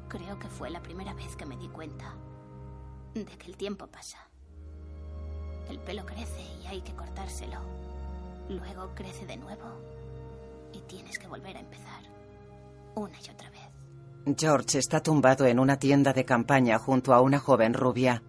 [0.07, 2.13] Creo que fue la primera vez que me di cuenta
[3.13, 4.19] de que el tiempo pasa.
[5.69, 7.59] El pelo crece y hay que cortárselo.
[8.49, 9.65] Luego crece de nuevo
[10.71, 12.03] y tienes que volver a empezar.
[12.95, 14.37] Una y otra vez.
[14.37, 18.23] George está tumbado en una tienda de campaña junto a una joven rubia.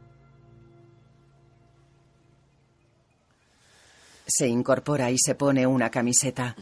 [4.27, 6.57] Se incorpora y se pone una camiseta.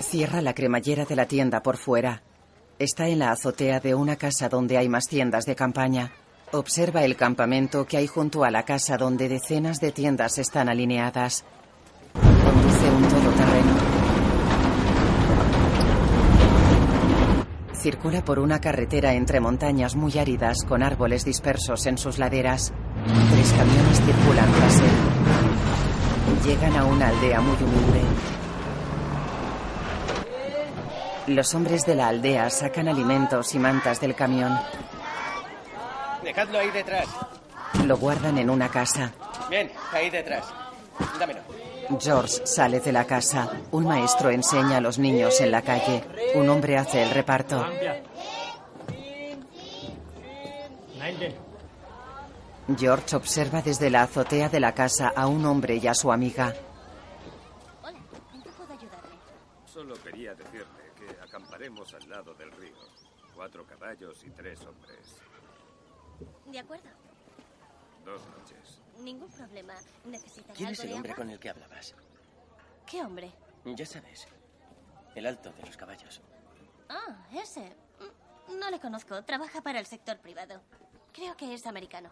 [0.00, 2.22] Cierra la cremallera de la tienda por fuera.
[2.78, 6.12] Está en la azotea de una casa donde hay más tiendas de campaña.
[6.52, 11.44] Observa el campamento que hay junto a la casa donde decenas de tiendas están alineadas.
[12.12, 13.89] Conduce un todoterreno.
[17.80, 22.74] Circula por una carretera entre montañas muy áridas con árboles dispersos en sus laderas.
[23.06, 26.44] Tres camiones circulan tras él.
[26.44, 28.02] Llegan a una aldea muy humilde.
[31.28, 34.52] Los hombres de la aldea sacan alimentos y mantas del camión.
[36.22, 37.06] Dejadlo ahí detrás.
[37.86, 39.10] Lo guardan en una casa.
[39.48, 40.44] Bien, ahí detrás.
[41.18, 41.40] Dámelo.
[41.98, 43.50] George sale de la casa.
[43.72, 46.04] Un maestro enseña a los niños en la calle.
[46.34, 47.64] Un hombre hace el reparto.
[52.78, 56.54] George observa desde la azotea de la casa a un hombre y a su amiga.
[59.66, 62.74] Solo quería decirle que acamparemos al lado del río.
[63.34, 65.16] Cuatro caballos y tres hombres.
[66.46, 67.09] De acuerdo.
[68.10, 68.80] Dos noches.
[68.98, 69.74] Ningún problema.
[70.04, 71.22] ¿Necesitará ¿Quién es el de hombre agua?
[71.24, 71.94] con el que hablabas?
[72.86, 73.32] ¿Qué hombre?
[73.64, 74.26] Ya sabes.
[75.14, 76.20] El alto de los caballos.
[76.88, 77.60] Ah, ese.
[78.48, 79.22] Mm, No le conozco.
[79.24, 80.60] Trabaja para el sector privado.
[81.12, 82.10] Creo que es americano.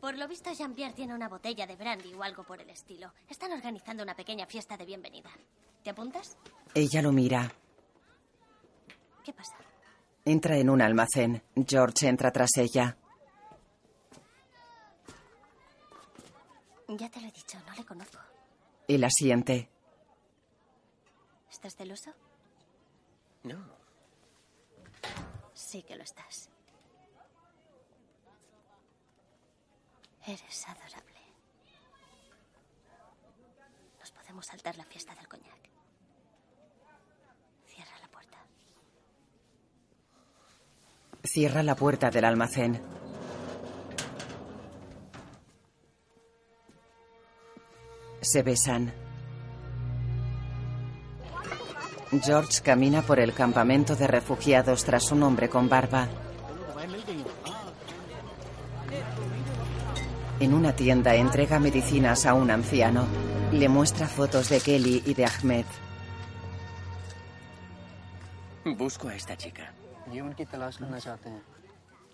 [0.00, 3.12] Por lo visto, Jean-Pierre tiene una botella de brandy o algo por el estilo.
[3.28, 5.30] Están organizando una pequeña fiesta de bienvenida.
[5.84, 6.36] ¿Te apuntas?
[6.74, 7.52] Ella lo mira.
[9.22, 9.54] ¿Qué pasa?
[10.24, 11.40] Entra en un almacén.
[11.68, 12.96] George entra tras ella.
[16.88, 18.18] Ya te lo he dicho, no le conozco.
[18.88, 19.68] Él asiente.
[21.50, 22.12] ¿Estás celoso?
[23.44, 23.58] No.
[25.54, 26.50] Sí que lo estás.
[30.26, 31.20] Eres adorable.
[33.98, 35.68] Nos podemos saltar la fiesta del coñac.
[37.66, 38.38] Cierra la puerta.
[41.24, 43.01] Cierra la puerta del almacén.
[48.22, 48.92] Se besan.
[52.22, 56.06] George camina por el campamento de refugiados tras un hombre con barba.
[60.38, 63.06] En una tienda entrega medicinas a un anciano.
[63.50, 65.66] Le muestra fotos de Kelly y de Ahmed.
[68.64, 69.72] Busco a esta chica.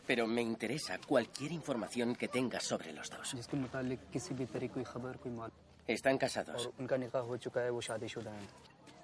[0.07, 3.35] Pero me interesa cualquier información que tengas sobre los dos.
[5.89, 6.71] Están casados.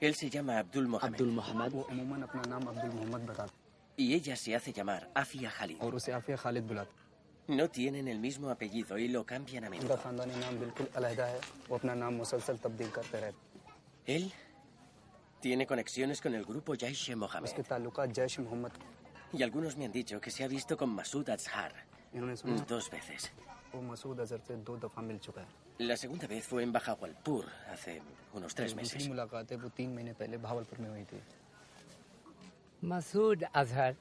[0.00, 1.14] Él se llama Abdul Mohamed.
[1.14, 1.72] Abdul Mohamed.
[3.96, 5.78] Y ella se hace llamar Afia Khalid.
[7.46, 9.98] No tienen el mismo apellido y lo cambian a menudo.
[14.06, 14.32] Él
[15.40, 17.50] tiene conexiones con el grupo Jaish e Mohammed.
[19.32, 21.72] Y algunos me han dicho que se ha visto con Masud Azhar
[22.66, 23.32] dos veces.
[23.75, 27.43] वो मसूद अजहर से दो दफा मिल चुका है La segunda vez fue en Bahawalpur,
[27.71, 27.93] hace
[28.37, 29.07] unos tres जो दूसरी meses.
[29.09, 31.21] मुलाकात है वो तीन महीने पहले भावलपुर में हुई थी
[32.81, 33.95] मसूद अजहर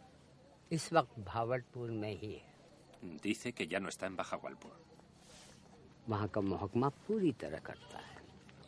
[0.70, 2.46] इस वक्त भावलपुर में ही है
[3.24, 4.72] Dice que ya no está en Bajagualpur
[6.09, 8.16] वहाँ का महकमा पूरी तरह करता है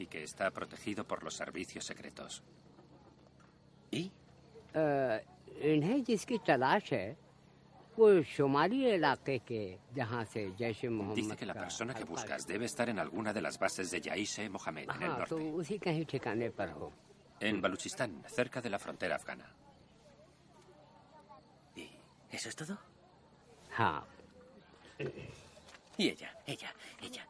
[0.00, 2.40] y que está protegido por los servicios secretos.
[3.92, 4.04] ¿Y?
[4.76, 5.20] अ,
[5.72, 7.16] इन्हें जिसकी तलाश है
[11.15, 14.49] Dice que la persona que buscas debe estar en alguna de las bases de Yaise
[14.49, 15.35] Mohamed en el norte.
[17.39, 19.45] En Baluchistán, cerca de la frontera afgana.
[21.75, 21.89] ¿Y
[22.31, 22.77] eso es todo?
[25.97, 27.25] Y ella, ella, ella.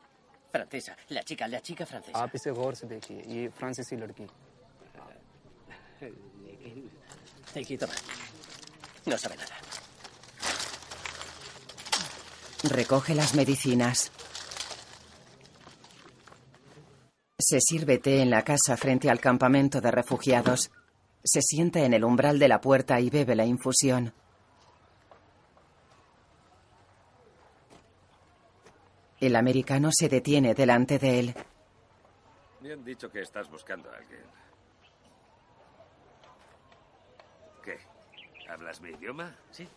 [0.51, 2.17] Francesa, la chica, la chica francesa.
[3.27, 3.97] Y francesa y
[9.05, 9.64] No sabe nada.
[12.69, 14.11] Recoge las medicinas.
[17.37, 20.71] Se sirve té en la casa frente al campamento de refugiados.
[21.23, 24.13] Se sienta en el umbral de la puerta y bebe la infusión.
[29.19, 31.35] El americano se detiene delante de él.
[32.61, 34.23] Me han dicho que estás buscando a alguien.
[37.63, 37.77] ¿Qué?
[38.49, 39.35] ¿Hablas mi idioma?
[39.51, 39.67] Sí.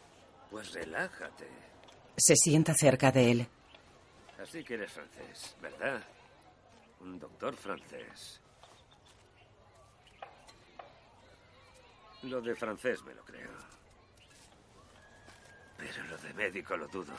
[0.50, 1.46] Pues relájate.
[2.18, 3.48] Se sienta cerca de él.
[4.42, 6.02] Así que eres francés, ¿verdad?
[7.00, 8.40] Un doctor francés.
[12.24, 13.50] Lo de francés me lo creo.
[15.76, 17.14] Pero lo de médico lo dudo.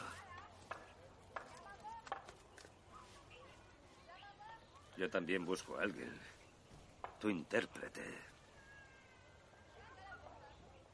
[4.98, 6.14] Yo también busco a alguien.
[7.22, 8.04] Tu intérprete.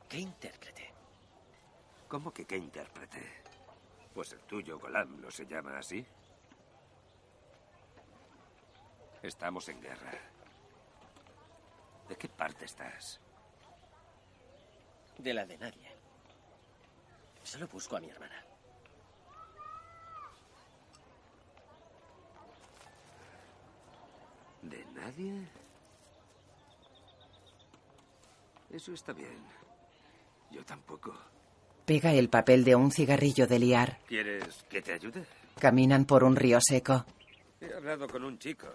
[0.08, 0.94] ¿Qué intérprete?
[2.08, 3.45] ¿Cómo que qué intérprete?
[4.16, 6.06] Pues el tuyo, Golam, ¿no se llama así?
[9.22, 10.14] Estamos en guerra.
[12.08, 13.20] ¿De qué parte estás?
[15.18, 15.92] De la de nadie.
[17.44, 18.42] Solo busco a mi hermana.
[24.62, 25.46] ¿De nadie?
[28.70, 29.46] Eso está bien.
[30.52, 31.35] Yo tampoco.
[31.86, 34.00] Pega el papel de un cigarrillo de liar.
[34.08, 35.24] ¿Quieres que te ayude?
[35.60, 37.06] Caminan por un río seco.
[37.62, 38.68] He hablado con un chico.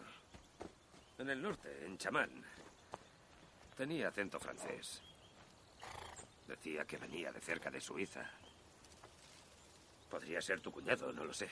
[1.18, 2.30] En el norte, en Chamán.
[3.76, 5.02] Tenía acento francés.
[6.46, 8.22] Decía que venía de cerca de Suiza.
[10.08, 11.48] Podría ser tu cuñado, no lo sé.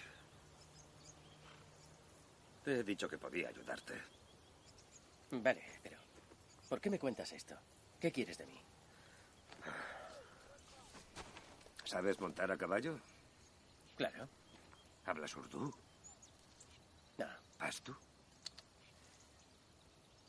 [2.65, 3.95] Te he dicho que podía ayudarte.
[5.31, 5.99] Vale, pero
[6.69, 7.57] ¿por qué me cuentas esto?
[8.01, 8.61] ¿Qué quieres de mí?
[11.89, 13.01] ¿Sabes montar a caballo?
[13.97, 14.29] Claro.
[15.07, 15.75] ¿Hablas urdú?
[17.17, 17.27] No.
[17.57, 17.97] ¿Pashto?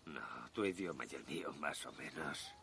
[0.05, 2.53] No, tu idioma y el mío, más o menos.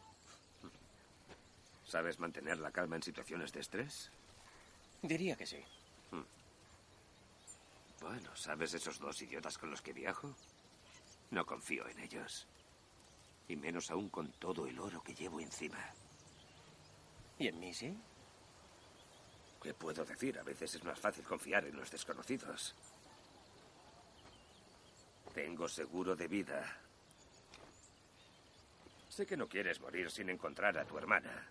[1.85, 4.11] ¿Sabes mantener la calma en situaciones de estrés?
[5.03, 5.63] Diría que sí.
[8.01, 10.35] Bueno, ¿sabes esos dos idiotas con los que viajo?
[11.31, 12.47] No confío en ellos.
[13.47, 15.93] Y menos aún con todo el oro que llevo encima.
[17.39, 17.95] ¿Y en mí sí?
[19.67, 20.39] ¿Qué puedo decir?
[20.39, 22.73] A veces es más fácil confiar en los desconocidos.
[25.35, 26.79] Tengo seguro de vida.
[29.09, 31.51] Sé que no quieres morir sin encontrar a tu hermana.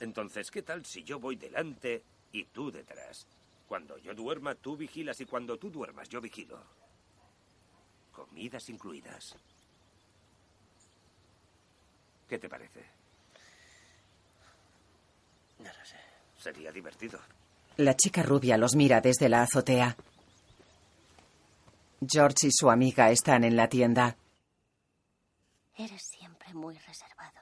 [0.00, 3.26] Entonces, ¿qué tal si yo voy delante y tú detrás?
[3.68, 6.58] Cuando yo duerma, tú vigilas y cuando tú duermas, yo vigilo.
[8.12, 9.36] Comidas incluidas.
[12.26, 12.82] ¿Qué te parece?
[15.58, 15.98] No lo sé.
[16.38, 17.20] Sería divertido.
[17.78, 19.96] La chica rubia los mira desde la azotea.
[22.06, 24.16] George y su amiga están en la tienda.
[25.74, 27.40] Eres siempre muy reservado.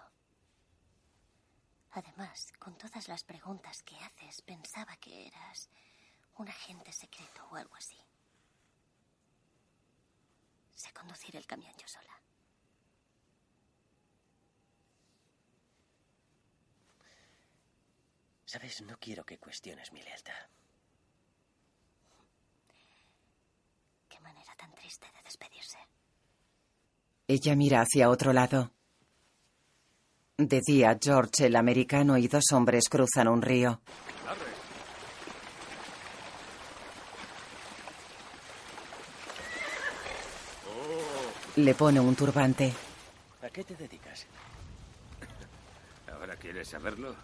[1.92, 5.68] Además, con todas las preguntas que haces, pensaba que eras
[6.36, 7.98] un agente secreto o algo así.
[10.76, 12.19] Sé conducir el camión yo sola.
[18.51, 20.34] Sabes, no quiero que cuestiones mi lealtad.
[24.09, 25.78] Qué manera tan triste de despedirse.
[27.28, 28.72] Ella mira hacia otro lado.
[30.36, 33.82] De día, George, el americano, y dos hombres cruzan un río.
[41.55, 42.72] Le pone un turbante.
[43.42, 44.26] ¿A qué te dedicas?
[46.12, 47.14] ¿Ahora quieres saberlo?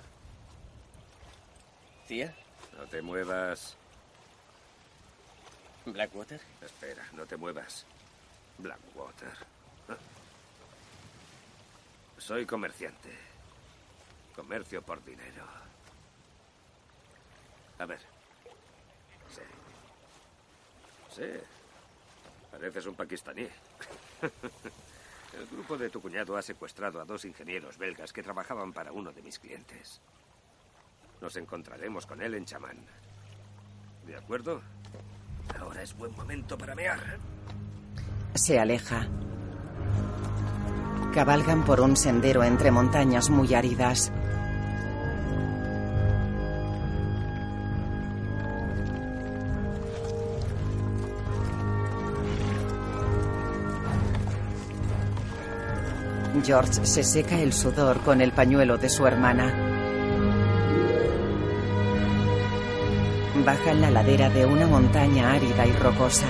[2.06, 2.34] ¿Tía?
[2.78, 3.76] No te muevas.
[5.84, 6.40] ¿Blackwater?
[6.60, 7.84] Espera, no te muevas.
[8.58, 9.32] Blackwater.
[12.18, 13.10] Soy comerciante.
[14.34, 15.44] Comercio por dinero.
[17.78, 18.00] A ver.
[19.34, 19.42] Sí.
[21.14, 21.28] Sí.
[22.50, 23.42] Pareces un pakistaní.
[25.32, 29.12] El grupo de tu cuñado ha secuestrado a dos ingenieros belgas que trabajaban para uno
[29.12, 30.00] de mis clientes.
[31.20, 32.76] Nos encontraremos con él en chamán.
[34.06, 34.60] ¿De acuerdo?
[35.58, 37.00] Ahora es buen momento para mear.
[38.34, 39.08] Se aleja.
[41.14, 44.12] Cabalgan por un sendero entre montañas muy áridas.
[56.44, 59.65] George se seca el sudor con el pañuelo de su hermana.
[63.46, 66.26] Bajan la ladera de una montaña árida y rocosa.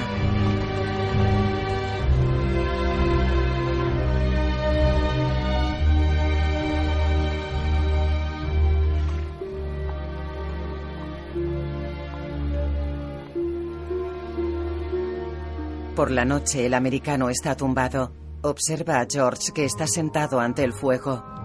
[15.95, 18.13] Por la noche el americano está tumbado.
[18.43, 21.36] Observa a George que está sentado ante el fuego.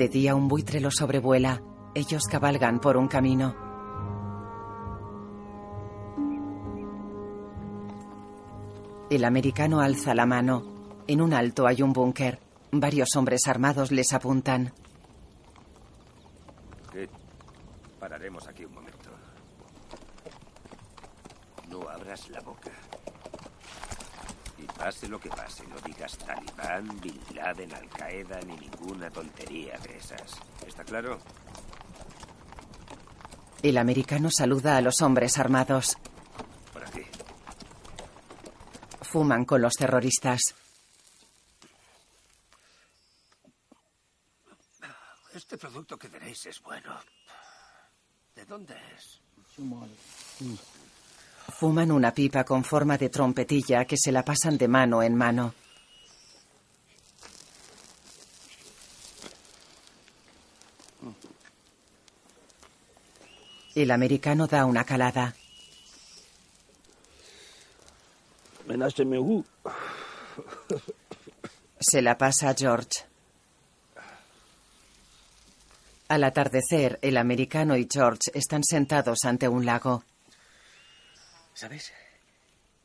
[0.00, 1.60] De día un buitre lo sobrevuela.
[1.94, 3.54] Ellos cabalgan por un camino.
[9.10, 11.02] El americano alza la mano.
[11.06, 12.38] En un alto hay un búnker.
[12.72, 14.72] Varios hombres armados les apuntan.
[17.98, 19.10] Pararemos aquí un momento.
[21.68, 22.70] No abras la boca.
[24.60, 29.78] Y pase lo que pase, no digas Talibán, Bin Laden, Al Qaeda ni ninguna tontería
[29.78, 30.38] de esas.
[30.66, 31.18] ¿Está claro?
[33.62, 35.96] El americano saluda a los hombres armados.
[36.72, 37.02] Por aquí.
[39.02, 40.54] Fuman con los terroristas.
[45.34, 46.98] Este producto que veréis es bueno.
[48.34, 49.20] ¿De dónde es?
[51.60, 55.52] Fuman una pipa con forma de trompetilla que se la pasan de mano en mano.
[63.74, 65.34] El americano da una calada.
[71.78, 73.04] Se la pasa a George.
[76.08, 80.04] Al atardecer, el americano y George están sentados ante un lago.
[81.60, 81.92] ¿Sabes?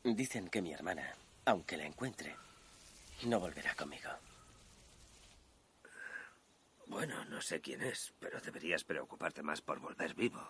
[0.04, 1.16] Dicen que mi hermana,
[1.46, 2.36] aunque la encuentre,
[3.24, 4.10] no volverá conmigo.
[6.86, 10.46] Bueno, no sé quién es, pero deberías preocuparte más por volver vivo.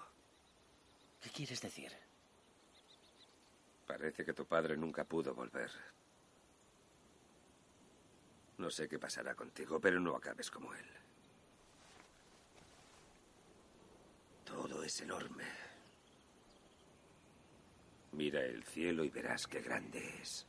[1.22, 1.93] ¿Qué quieres decir?
[3.87, 5.70] Parece que tu padre nunca pudo volver.
[8.59, 10.91] No sé qué pasará contigo, pero no acabes como él.
[14.45, 15.66] Todo es enorme.
[18.17, 20.47] Mira el cielo y verás qué grande es.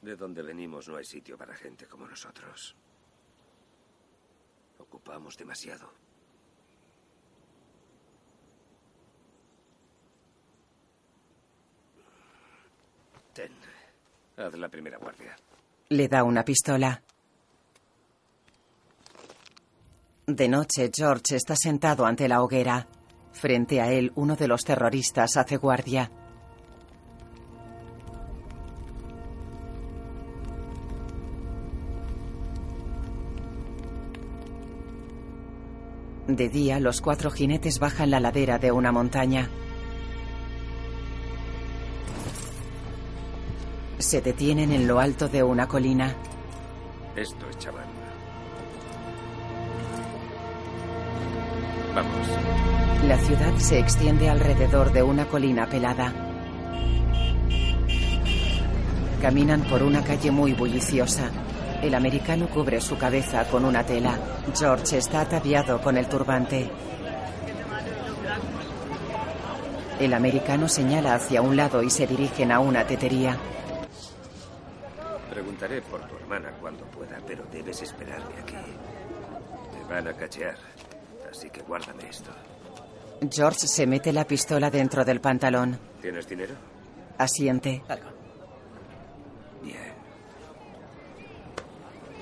[0.00, 2.74] De donde venimos no hay sitio para gente como nosotros.
[4.78, 5.88] Ocupamos demasiado.
[13.32, 13.52] Ten.
[14.36, 15.36] Haz la primera guardia.
[15.90, 17.00] Le da una pistola.
[20.32, 22.86] De noche, George está sentado ante la hoguera.
[23.32, 26.10] Frente a él, uno de los terroristas hace guardia.
[36.26, 39.50] De día, los cuatro jinetes bajan la ladera de una montaña.
[43.98, 46.16] Se detienen en lo alto de una colina.
[47.16, 47.91] Esto es chaval.
[51.94, 52.26] Vamos.
[53.06, 56.12] La ciudad se extiende alrededor de una colina pelada.
[59.20, 61.30] Caminan por una calle muy bulliciosa.
[61.82, 64.18] El americano cubre su cabeza con una tela.
[64.56, 66.70] George está ataviado con el turbante.
[70.00, 73.36] El americano señala hacia un lado y se dirigen a una tetería.
[75.30, 78.54] Preguntaré por tu hermana cuando pueda, pero debes esperarme aquí.
[78.54, 80.56] Me van a cachear,
[81.32, 82.30] así que guárdame esto.
[83.30, 85.78] George se mete la pistola dentro del pantalón.
[86.00, 86.54] ¿Tienes dinero?
[87.18, 87.82] Asiente.
[87.88, 88.10] Algo.
[89.62, 89.92] Bien.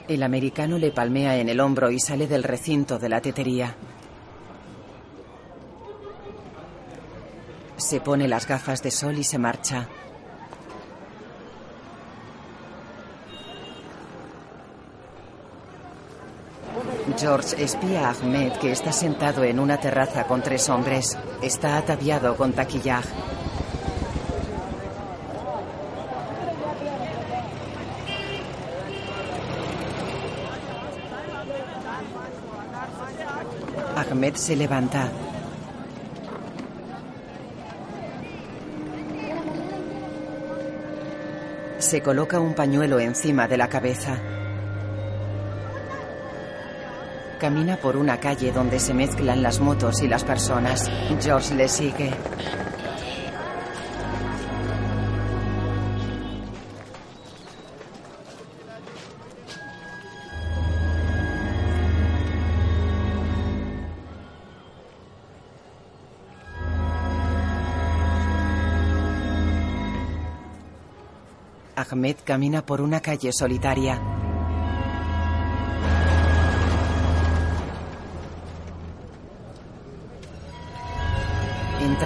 [0.09, 3.75] El americano le palmea en el hombro y sale del recinto de la tetería.
[7.77, 9.89] Se pone las gafas de sol y se marcha.
[17.19, 21.17] George espía a Ahmed que está sentado en una terraza con tres hombres.
[21.43, 23.05] Está ataviado con taquillag.
[33.97, 35.11] Ahmed se levanta.
[41.79, 44.40] Se coloca un pañuelo encima de la cabeza.
[47.41, 50.91] Camina por una calle donde se mezclan las motos y las personas.
[51.23, 52.11] George le sigue.
[71.75, 74.10] Ahmed camina por una calle solitaria.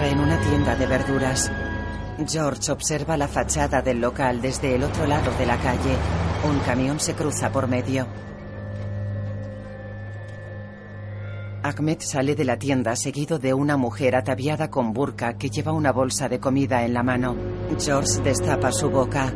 [0.05, 1.51] En una tienda de verduras.
[2.29, 5.97] George observa la fachada del local desde el otro lado de la calle.
[6.47, 8.07] Un camión se cruza por medio.
[11.63, 15.91] Ahmed sale de la tienda seguido de una mujer ataviada con burka que lleva una
[15.91, 17.35] bolsa de comida en la mano.
[17.79, 19.33] George destapa su boca.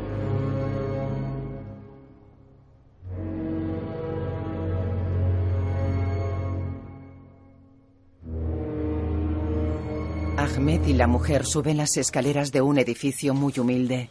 [10.69, 14.11] Y la mujer suben las escaleras de un edificio muy humilde.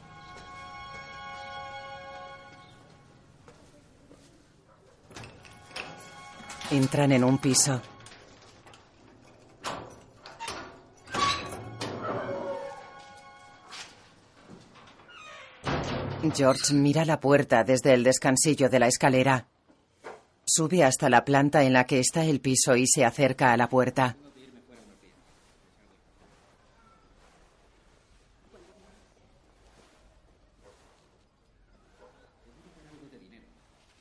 [6.71, 7.79] Entran en un piso.
[16.35, 19.45] George mira la puerta desde el descansillo de la escalera.
[20.43, 23.69] Sube hasta la planta en la que está el piso y se acerca a la
[23.69, 24.17] puerta.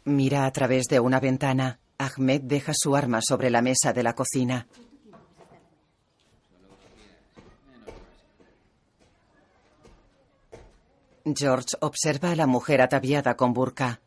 [0.06, 1.80] Mira a través de una ventana.
[1.98, 4.68] Ahmed deja su arma sobre la mesa de la cocina.
[11.24, 14.00] George observa a la mujer ataviada con burka.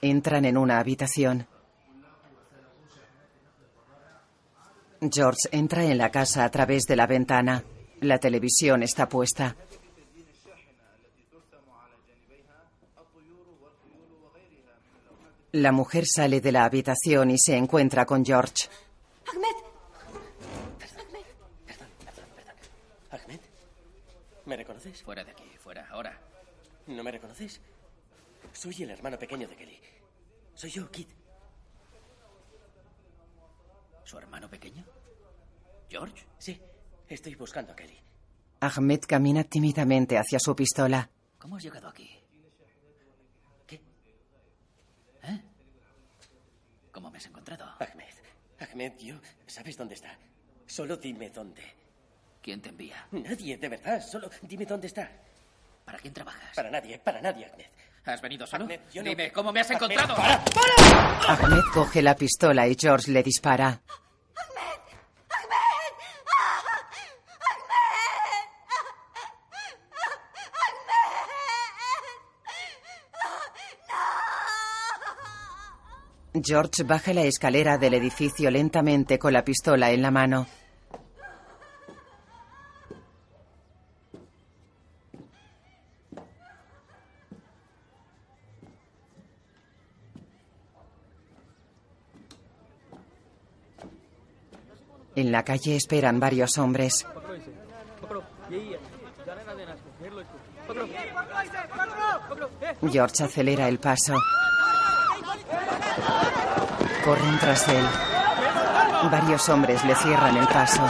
[0.00, 1.46] Entran en una habitación.
[5.12, 7.62] George entra en la casa a través de la ventana.
[8.00, 9.56] La televisión está puesta.
[15.54, 18.66] La mujer sale de la habitación y se encuentra con George.
[19.32, 19.54] Ahmed.
[23.10, 23.40] Ahmed.
[24.46, 25.00] ¿Me reconoces?
[25.04, 26.20] Fuera de aquí, fuera, ahora.
[26.88, 27.60] ¿No me reconoces?
[28.52, 29.78] Soy el hermano pequeño de Kelly.
[30.54, 31.06] Soy yo, Kid.
[34.02, 34.84] ¿Su hermano pequeño?
[35.88, 36.26] ¿George?
[36.36, 36.60] Sí,
[37.06, 37.96] estoy buscando a Kelly.
[38.58, 41.08] Ahmed camina tímidamente hacia su pistola.
[41.38, 42.10] ¿Cómo has llegado aquí?
[43.68, 43.80] ¿Qué?
[45.22, 45.40] ¿Eh?
[46.94, 47.64] ¿Cómo me has encontrado?
[47.80, 48.14] Ahmed.
[48.60, 49.16] Ahmed, yo.
[49.48, 50.16] ¿Sabes dónde está?
[50.64, 51.62] Solo dime dónde.
[52.40, 53.04] ¿Quién te envía?
[53.10, 54.00] Nadie, de verdad.
[54.00, 55.10] Solo dime dónde está.
[55.84, 56.54] ¿Para quién trabajas?
[56.54, 57.66] Para nadie, para nadie, Ahmed.
[58.06, 58.64] ¿Has venido solo?
[58.64, 60.14] Ahmed, yo no- Dime, ¿cómo me has Ahmed, encontrado?
[60.14, 60.44] para,
[61.26, 63.82] Ahmed coge la pistola y George le dispara.
[76.42, 80.48] George baja la escalera del edificio lentamente con la pistola en la mano.
[95.14, 97.06] En la calle esperan varios hombres.
[102.90, 104.14] George acelera el paso.
[107.04, 107.86] Corren tras él.
[109.10, 110.82] Varios hombres le cierran el paso.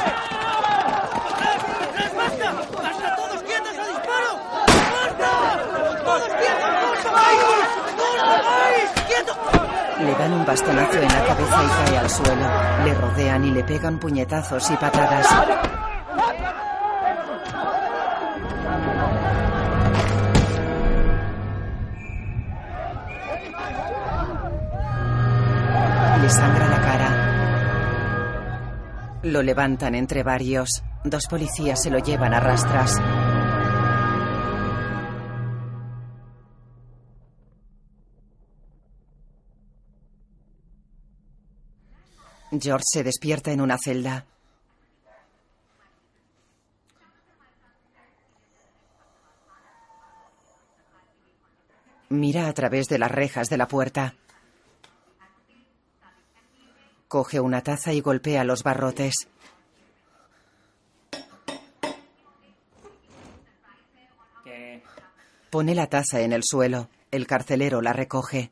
[9.98, 12.46] Le dan un bastonazo en la cabeza y cae al suelo.
[12.84, 15.26] Le rodean y le pegan puñetazos y patadas.
[26.24, 27.10] Le sangra la cara.
[29.24, 30.82] Lo levantan entre varios.
[31.04, 32.98] Dos policías se lo llevan a rastras.
[42.58, 44.24] George se despierta en una celda.
[52.08, 54.14] Mira a través de las rejas de la puerta.
[57.14, 59.28] Coge una taza y golpea los barrotes.
[64.42, 64.82] ¿Qué?
[65.48, 66.88] Pone la taza en el suelo.
[67.12, 68.50] El carcelero la recoge.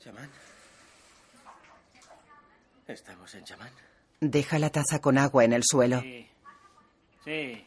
[0.00, 0.28] ¿Chamán?
[2.88, 3.70] ¿Estamos en chamán?
[4.18, 6.00] Deja la taza con agua en el suelo.
[6.00, 6.28] Sí.
[7.24, 7.66] Sí.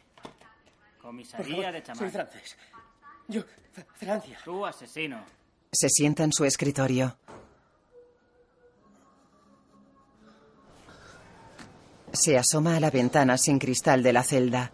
[1.00, 1.98] Comisaría de chamán.
[1.98, 2.58] Soy francés.
[3.26, 3.42] Yo,
[3.94, 4.38] Francia.
[4.44, 5.24] Tú, asesino.
[5.72, 7.16] Se sienta en su escritorio.
[12.12, 14.72] Se asoma a la ventana sin cristal de la celda.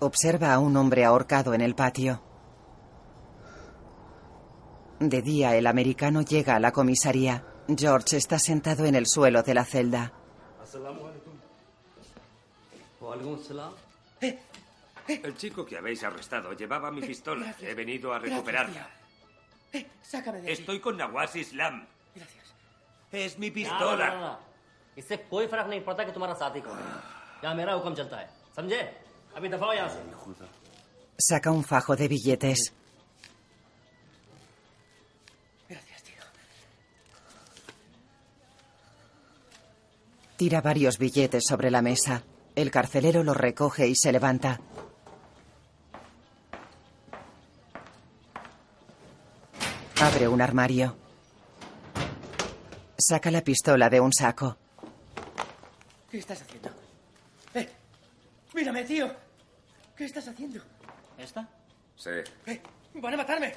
[0.00, 2.20] Observa a un hombre ahorcado en el patio.
[4.98, 7.44] De día, el americano llega a la comisaría.
[7.68, 10.12] George está sentado en el suelo de la celda
[15.07, 17.55] El chico que habéis arrestado llevaba mi pistola.
[17.61, 18.89] He venido a recuperarla.
[19.73, 20.61] Eh, sácame de aquí.
[20.61, 21.85] Estoy con Nawaz Islam.
[22.15, 22.45] Gracias.
[23.11, 24.09] Es mi ना, ना, ना, pistola.
[24.09, 24.39] ना।
[24.97, 26.83] इससे कोई फर्क नहीं पड़ता कि तुम्हारा साथी कौन है
[27.43, 28.79] यहाँ मेरा हुक्म चलता है समझे
[29.35, 30.65] अभी दफा हो यहाँ से
[31.19, 32.71] Saca un fajo de billetes.
[35.69, 36.23] Gracias, tío.
[40.37, 42.23] Tira varios billetes sobre la mesa.
[42.54, 44.60] el carcelero los recoge y se levanta.
[50.00, 50.96] Abre un armario.
[52.98, 54.56] Saca la pistola de un saco.
[56.10, 56.70] ¿Qué estás haciendo?
[57.54, 57.68] ¡Eh!
[58.54, 59.10] ¡Mírame, tío!
[59.96, 60.60] ¿Qué estás haciendo?
[61.16, 61.48] ¿Esta?
[61.96, 62.10] Sí.
[62.46, 62.60] ¡Eh!
[62.94, 63.54] ¡Van a matarme!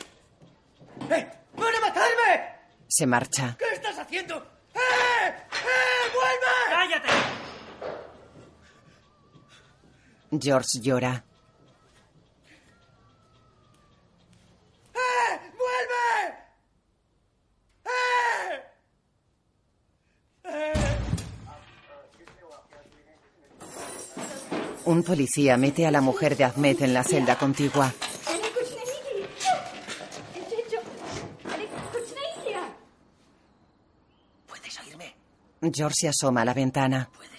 [1.09, 1.31] ¡Eh!
[1.57, 2.55] ¡Van a matarme!
[2.87, 3.55] Se marcha.
[3.59, 4.37] ¿Qué estás haciendo?
[4.73, 4.79] ¡Eh!
[5.27, 6.11] ¡Eh!
[6.13, 6.69] ¡Vuelve!
[6.69, 7.44] ¡Cállate!
[10.41, 11.23] George llora.
[14.93, 14.99] ¡Eh!
[15.57, 16.35] ¡Vuelve!
[17.85, 18.65] ¡Eh!
[24.85, 27.93] Un policía mete a la mujer de Ahmed en la celda contigua.
[34.47, 35.15] ¿Puedes oírme?
[35.73, 37.09] George se asoma a la ventana.
[37.15, 37.34] ¿Puedes?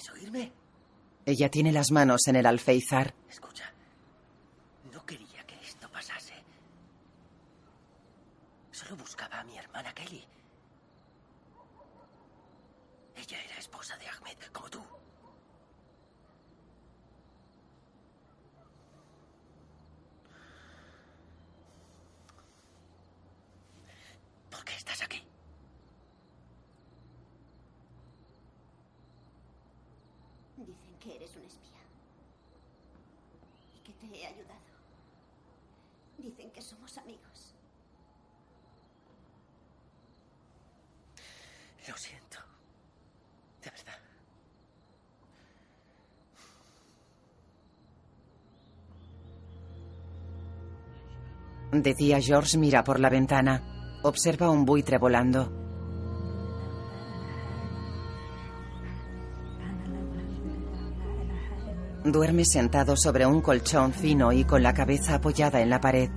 [1.26, 3.12] Ella tiene las manos en el alféizar.
[3.28, 3.64] Escucha.
[4.92, 6.34] No quería que esto pasase.
[8.70, 10.24] Solo buscaba a mi hermana Kelly.
[13.16, 14.82] Ella era esposa de Ahmed, como tú.
[24.50, 25.22] ¿Por qué estás aquí?
[30.56, 31.82] dicen que eres un espía
[33.74, 34.60] y que te he ayudado
[36.18, 37.54] dicen que somos amigos
[41.88, 42.38] Lo siento.
[43.62, 44.00] De verdad.
[51.86, 53.62] De día, George mira por la ventana.
[54.02, 55.52] Observa un buitre volando.
[62.04, 66.10] Duerme sentado sobre un colchón fino y con la cabeza apoyada en la pared.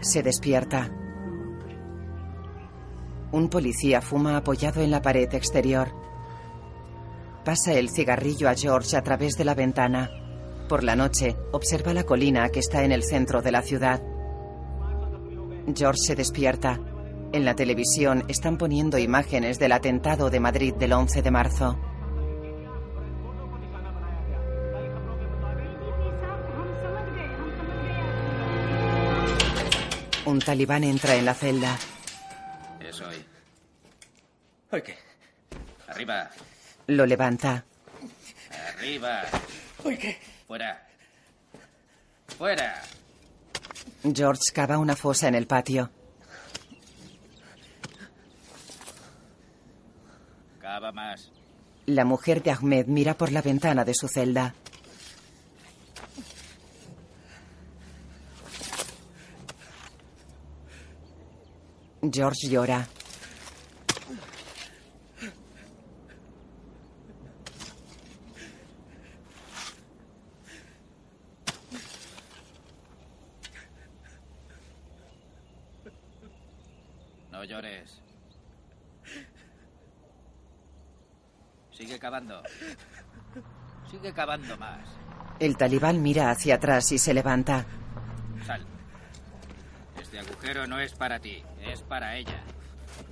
[0.00, 0.88] Se despierta.
[3.32, 5.92] Un policía fuma apoyado en la pared exterior.
[7.44, 10.23] Pasa el cigarrillo a George a través de la ventana.
[10.68, 14.02] Por la noche, observa la colina que está en el centro de la ciudad.
[15.74, 16.80] George se despierta.
[17.32, 21.78] En la televisión están poniendo imágenes del atentado de Madrid del 11 de marzo.
[30.24, 31.76] Un talibán entra en la celda.
[32.80, 33.22] Eso hoy.
[34.70, 34.96] ¿Hoy qué?
[35.88, 36.30] Arriba.
[36.86, 37.64] Lo levanta.
[38.76, 39.24] Arriba.
[39.84, 40.33] ¿Hoy qué?
[40.46, 40.86] Fuera.
[42.36, 42.82] Fuera.
[44.02, 45.90] George cava una fosa en el patio.
[50.60, 51.30] Cava más.
[51.86, 54.54] La mujer de Ahmed mira por la ventana de su celda.
[62.10, 62.86] George llora.
[77.32, 78.00] No llores.
[81.72, 82.42] Sigue cavando.
[83.90, 84.88] Sigue cavando más.
[85.40, 87.66] El talibán mira hacia atrás y se levanta.
[88.46, 88.64] Sal.
[90.00, 92.40] Este agujero no es para ti, es para ella.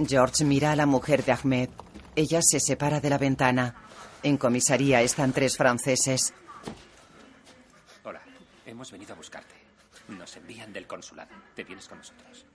[0.07, 1.71] George mira a la mujer de Ahmed.
[2.15, 3.75] Ella se separa de la ventana.
[4.23, 6.33] En comisaría están tres franceses.
[8.05, 8.21] Hola,
[8.67, 9.55] hemos venido a buscarte.
[10.09, 11.31] Nos envían del consulado.
[11.57, 12.47] Te vienes con nosotros.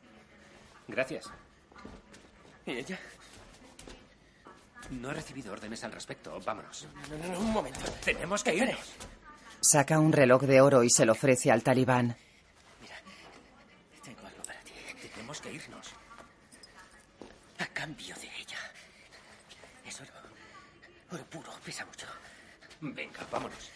[0.88, 1.30] Gracias.
[2.66, 2.98] ¿Y ella?
[4.90, 6.40] No he recibido órdenes al respecto.
[6.46, 6.88] Vámonos.
[7.10, 7.80] No, no, no, un momento.
[8.04, 8.80] Tenemos que irnos.
[9.60, 12.16] Saca un reloj de oro y se lo ofrece al talibán.
[14.04, 14.72] Tengo algo para ti.
[15.14, 15.88] Tenemos que irnos.
[17.60, 18.60] A cambio de ella.
[19.86, 20.12] Es oro.
[21.12, 21.52] Oro puro.
[21.66, 22.08] Pesa mucho.
[22.82, 23.72] Venga, vámonos.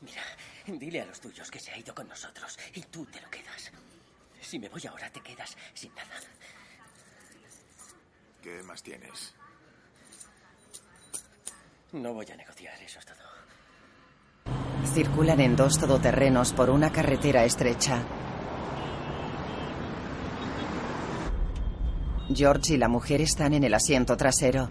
[0.00, 0.22] Mira,
[0.66, 3.70] dile a los tuyos que se ha ido con nosotros y tú te lo quedas.
[4.40, 6.20] Si me voy ahora, te quedas sin nada.
[8.42, 9.34] ¿Qué más tienes?
[11.92, 13.16] No voy a negociar, eso es todo.
[14.94, 18.02] Circulan en dos todoterrenos por una carretera estrecha.
[22.34, 24.70] George y la mujer están en el asiento trasero.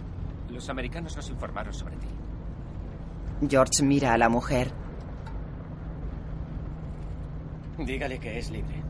[0.50, 2.08] Los americanos nos informaron sobre ti.
[3.48, 4.72] George mira a la mujer.
[7.78, 8.82] Dígale que es libre.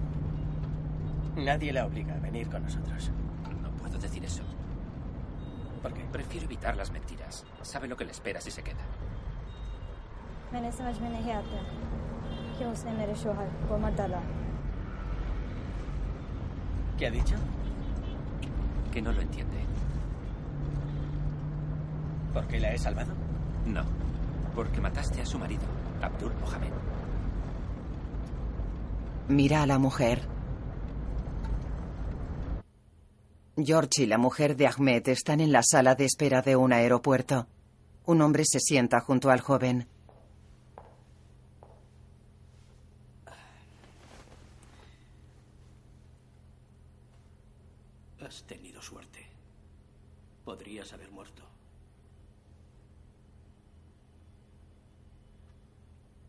[1.36, 3.10] Nadie la obliga a venir con nosotros.
[3.62, 4.42] No puedo decir eso.
[5.82, 6.04] ¿Por?
[6.12, 7.44] Prefiero evitar las mentiras.
[7.62, 8.82] Sabe lo que le espera si se queda.
[16.98, 17.34] ¿Qué ha dicho?
[18.92, 19.64] Que no lo entiende.
[22.32, 23.12] ¿Por qué la he salvado?
[23.66, 23.82] No,
[24.54, 25.62] porque mataste a su marido,
[26.02, 26.72] Abdul Mohamed.
[29.28, 30.20] Mira a la mujer.
[33.56, 37.46] George y la mujer de Ahmed están en la sala de espera de un aeropuerto.
[38.06, 39.86] Un hombre se sienta junto al joven.
[48.20, 49.26] Has tenido suerte.
[50.46, 51.42] Podrías haber muerto.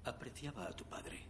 [0.03, 1.23] Apreciaba a tu padre.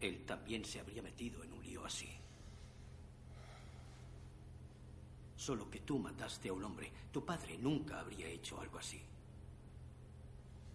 [0.00, 2.08] Él también se habría metido en un lío así.
[5.38, 6.90] Solo que tú mataste a un hombre.
[7.12, 9.00] Tu padre nunca habría hecho algo así.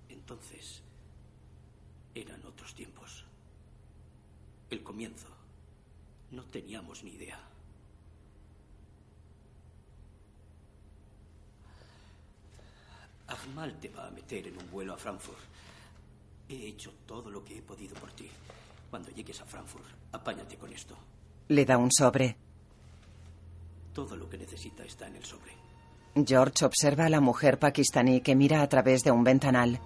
[0.08, 0.82] Entonces,
[2.16, 3.26] eran otros tiempos.
[4.70, 5.28] El comienzo.
[6.32, 7.40] No teníamos ni idea.
[13.28, 15.40] Ahmal te va a meter en un vuelo a Frankfurt.
[16.48, 18.30] He hecho todo lo que he podido por ti.
[18.90, 20.96] Cuando llegues a Frankfurt, apáñate con esto.
[21.50, 22.38] Le da un sobre.
[23.94, 25.52] Todo lo que necesita está en el sobre.
[26.16, 29.80] George observa a la mujer pakistaní que mira a través de un ventanal.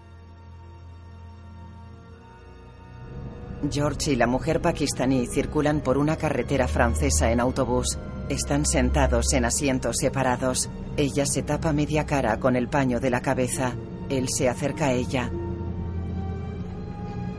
[3.71, 7.97] George y la mujer pakistaní circulan por una carretera francesa en autobús.
[8.29, 10.69] Están sentados en asientos separados.
[10.95, 13.73] Ella se tapa media cara con el paño de la cabeza.
[14.09, 15.31] Él se acerca a ella.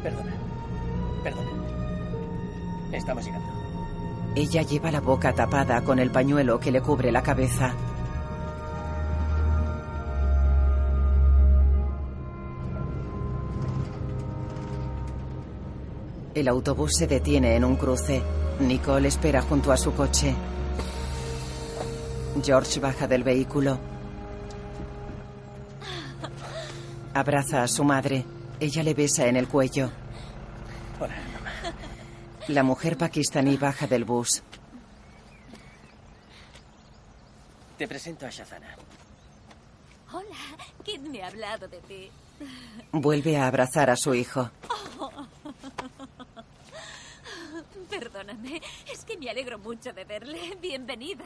[0.02, 0.34] Perdona.
[1.22, 1.50] Perdona.
[2.92, 3.47] Estamos llegando.
[4.34, 7.74] Ella lleva la boca tapada con el pañuelo que le cubre la cabeza.
[16.34, 18.22] El autobús se detiene en un cruce.
[18.60, 20.34] Nicole espera junto a su coche.
[22.44, 23.78] George baja del vehículo.
[27.12, 28.24] Abraza a su madre.
[28.60, 29.90] Ella le besa en el cuello.
[31.00, 31.27] Hola.
[32.48, 34.42] La mujer pakistaní baja del bus.
[37.76, 38.76] Te presento a Shazana.
[40.12, 40.36] Hola,
[40.82, 42.10] Kid me ha hablado de ti.
[42.92, 44.50] Vuelve a abrazar a su hijo.
[49.58, 50.56] mucho de verle.
[50.60, 51.24] Bienvenida.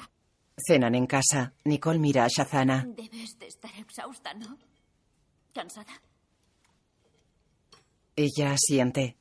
[0.57, 1.53] Cenan en casa.
[1.65, 2.85] Nicole mira a Shazana.
[2.87, 4.59] Debes de estar exhausta, ¿no?
[5.55, 5.93] ¿Cansada?
[8.17, 9.17] Ella asiente.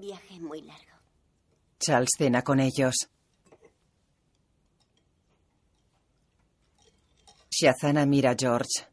[0.00, 0.96] Viaje muy largo.
[1.78, 2.94] Charles cena con ellos.
[7.50, 8.86] Shazana mira a George.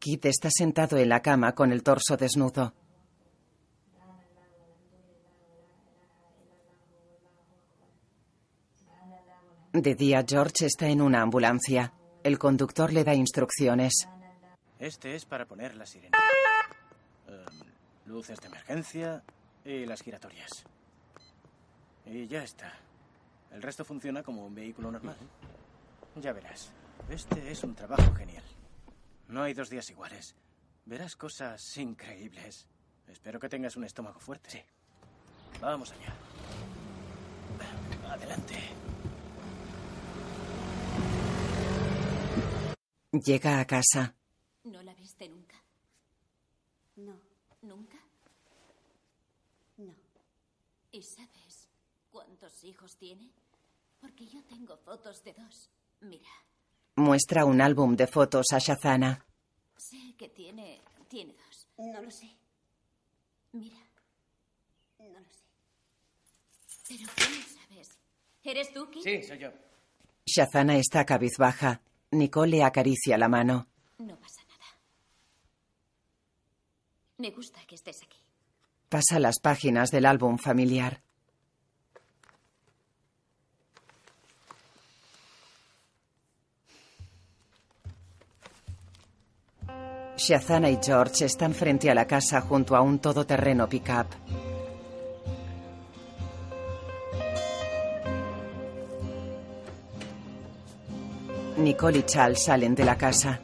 [0.00, 2.74] Kit está sentado en la cama con el torso desnudo.
[9.72, 11.94] De día, George está en una ambulancia.
[12.24, 14.08] El conductor le da instrucciones.
[14.78, 16.18] Este es para poner la sirena.
[17.26, 17.44] Eh,
[18.06, 19.22] luces de emergencia
[19.64, 20.64] y las giratorias.
[22.06, 22.72] Y ya está.
[23.50, 25.16] El resto funciona como un vehículo normal.
[26.16, 26.72] Ya verás.
[27.08, 28.44] Este es un trabajo genial.
[29.28, 30.34] No hay dos días iguales.
[30.84, 32.66] Verás cosas increíbles.
[33.06, 34.50] Espero que tengas un estómago fuerte.
[34.50, 34.62] Sí.
[35.60, 36.14] Vamos allá.
[38.10, 38.54] Adelante.
[43.12, 44.14] Llega a casa.
[44.64, 45.56] ¿No la viste nunca?
[46.98, 47.14] No,
[47.62, 47.96] ¿Nunca?
[49.76, 49.94] no.
[50.90, 51.68] ¿Y sabes
[52.10, 53.30] cuántos hijos tiene?
[54.00, 55.70] Porque yo tengo fotos de dos.
[56.00, 56.28] Mira,
[56.96, 59.24] Muestra un álbum de fotos a Shazana.
[59.76, 60.80] sé que tiene.
[61.08, 61.68] tiene dos.
[61.78, 62.28] No lo sé.
[63.52, 63.78] Mira,
[64.98, 65.44] No lo sé.
[66.88, 67.88] pero ¿cómo sabes?
[68.42, 69.02] ¿Eres tú, Kit?
[69.04, 69.50] Sí, soy yo.
[70.26, 71.80] Shazana está cabizbaja.
[72.10, 73.68] Nicole le acaricia la mano.
[73.98, 74.47] No pasa nada.
[77.20, 78.16] Me gusta que estés aquí.
[78.88, 81.02] Pasa las páginas del álbum familiar.
[90.16, 94.06] Shazana y George están frente a la casa junto a un todoterreno pickup.
[101.56, 103.40] Nicole y Charles salen de la casa.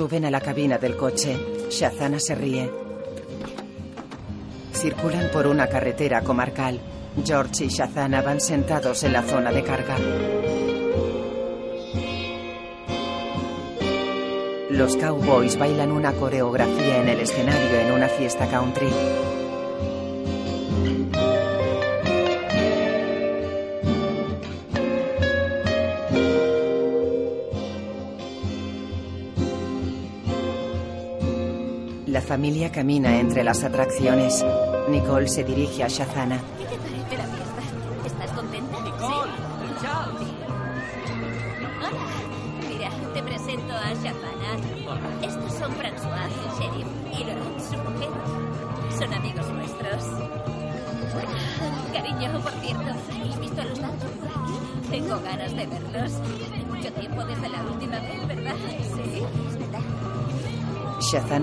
[0.00, 1.36] Suben a la cabina del coche.
[1.68, 2.70] Shazana se ríe.
[4.72, 6.80] Circulan por una carretera comarcal.
[7.22, 9.98] George y Shazana van sentados en la zona de carga.
[14.70, 18.88] Los cowboys bailan una coreografía en el escenario en una fiesta country.
[32.50, 34.44] Familia camina entre las atracciones.
[34.88, 36.40] Nicole se dirige a Shazana.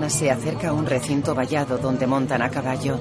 [0.08, 2.98] Se acerca a un recinto vallado donde montan a caballo.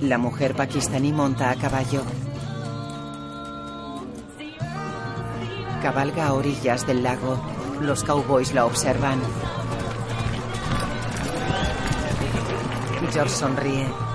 [0.00, 2.02] La mujer pakistaní monta a caballo.
[5.82, 7.40] Cabalga a orillas del lago.
[7.80, 9.20] Los cowboys la observan.
[13.12, 14.11] George sonríe.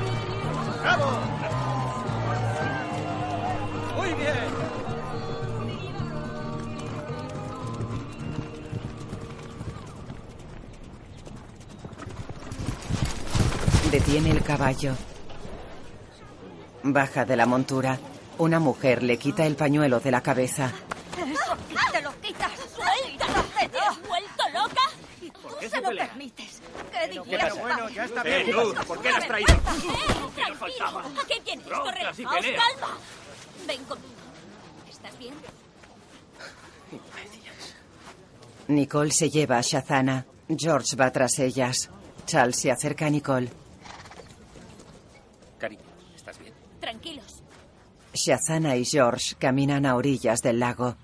[14.18, 14.96] Detiene el caballo.
[16.82, 18.00] Baja de la montura.
[18.40, 20.72] Una mujer le quita el pañuelo de la cabeza.
[21.16, 21.56] ¡Eso!
[21.92, 22.52] ¡Te lo quitas!
[22.74, 23.44] ¡Suéltalo!
[23.70, 24.82] ¿Te has vuelto loca?
[25.22, 26.08] ¿Y tú qué se lo pelea?
[26.08, 26.62] permites?
[26.92, 27.62] ¡Qué Pero difícil!
[27.62, 28.56] bueno, ya está Eh, bien.
[28.58, 29.54] Luz, ¿por qué la has traído?
[29.54, 29.60] ¡Eh!
[30.36, 31.02] ¡Tranquilo!
[31.28, 31.66] ¿Qué tienes?
[31.68, 32.02] Broncas ¡Corre!
[32.18, 32.64] y ¡Os peleas.
[32.74, 32.98] calma!
[33.68, 34.14] Ven conmigo.
[34.90, 35.34] ¿Estás bien?
[38.70, 40.26] Nicole se lleva a Shazana.
[40.50, 41.92] George va tras ellas.
[42.26, 43.52] Charles se acerca a Nicole.
[45.58, 45.84] Cariño,
[46.16, 46.54] ¿estás bien?
[46.80, 47.44] Tranquilos.
[48.14, 50.96] Shazana y George caminan a orillas del lago.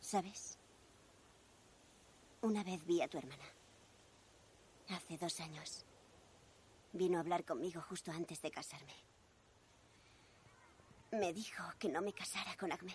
[0.00, 0.58] ¿Sabes?
[2.42, 3.44] Una vez vi a tu hermana.
[4.90, 5.84] Hace dos años.
[6.92, 8.94] Vino a hablar conmigo justo antes de casarme.
[11.10, 12.94] Me dijo que no me casara con Ahmed.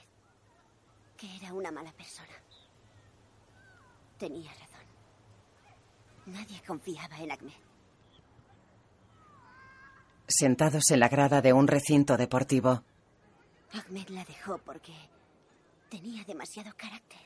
[1.19, 2.33] Que era una mala persona.
[4.17, 4.85] Tenía razón.
[6.27, 7.53] Nadie confiaba en Ahmed.
[10.27, 12.83] Sentados en la grada de un recinto deportivo.
[13.73, 14.93] Ahmed la dejó porque
[15.89, 17.19] tenía demasiado carácter.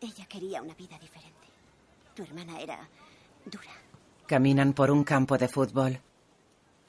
[0.00, 1.46] Ella quería una vida diferente.
[2.14, 2.88] Tu hermana era
[3.44, 3.70] dura.
[4.26, 6.00] Caminan por un campo de fútbol.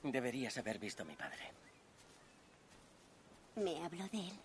[0.04, 1.65] Deberías haber visto a mi padre.
[3.56, 4.40] Me habló de él.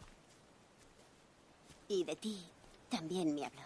[1.88, 2.46] Y de ti
[2.88, 3.62] también me habló.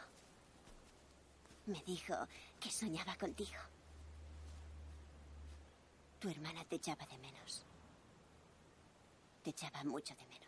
[1.67, 2.15] Me dijo
[2.59, 3.61] que soñaba contigo.
[6.19, 7.67] Tu hermana te echaba de menos.
[9.43, 10.45] Te echaba mucho de menos.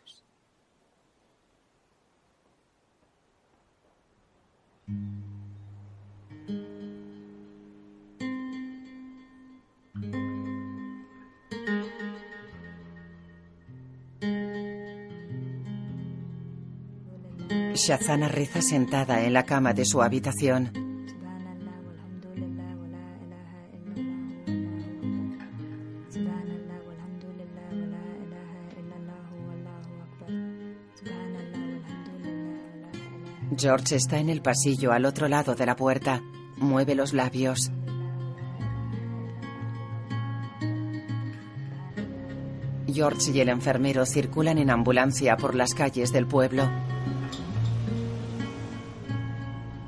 [17.87, 20.73] Shazana reza sentada en la cama de su habitación.
[33.57, 36.21] George está en el pasillo al otro lado de la puerta.
[36.57, 37.71] Mueve los labios.
[42.93, 46.69] George y el enfermero circulan en ambulancia por las calles del pueblo.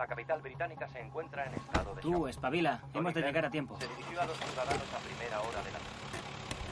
[0.00, 2.28] La capital británica se encuentra en estado de Tú, shock.
[2.30, 2.78] espabila.
[2.90, 3.78] Tony Hemos de llegar a tiempo.
[3.78, 5.90] Se dirigió a los ciudadanos a primera hora de la noche.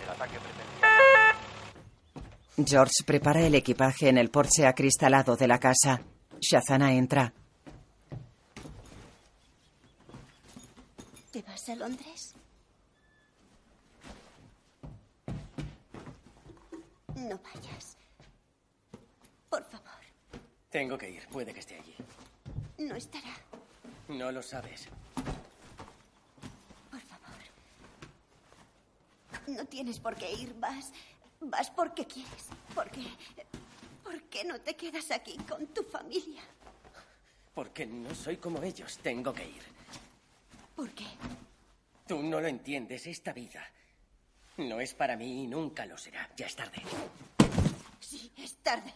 [0.03, 1.37] El ataque presencial.
[2.67, 6.01] George prepara el equipaje en el porche acristalado de la casa.
[6.41, 7.35] Shazana entra.
[11.31, 12.35] ¿Te vas a Londres?
[17.15, 17.99] No vayas.
[19.51, 19.87] Por favor,
[20.71, 21.29] Tengo que ir.
[21.29, 21.95] Puede que esté allí.
[22.79, 23.35] No estará.
[24.09, 24.89] No lo sabes.
[26.91, 27.39] Por favor.
[29.49, 30.55] No tienes por qué ir.
[30.59, 30.93] Vas.
[31.41, 32.49] Vas porque quieres.
[32.75, 33.05] Porque.
[34.03, 36.43] ¿Por qué no te quedas aquí con tu familia?
[37.55, 38.99] Porque no soy como ellos.
[38.99, 39.63] Tengo que ir.
[40.75, 41.07] ¿Por qué?
[42.07, 43.07] Tú no lo entiendes.
[43.07, 43.63] Esta vida
[44.57, 46.31] no es para mí y nunca lo será.
[46.37, 46.83] Ya es tarde.
[48.01, 48.95] Sí, es tarde.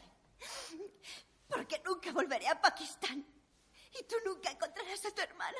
[1.48, 3.24] Porque nunca volveré a Pakistán.
[3.98, 5.59] Y tú nunca encontrarás a tu hermana.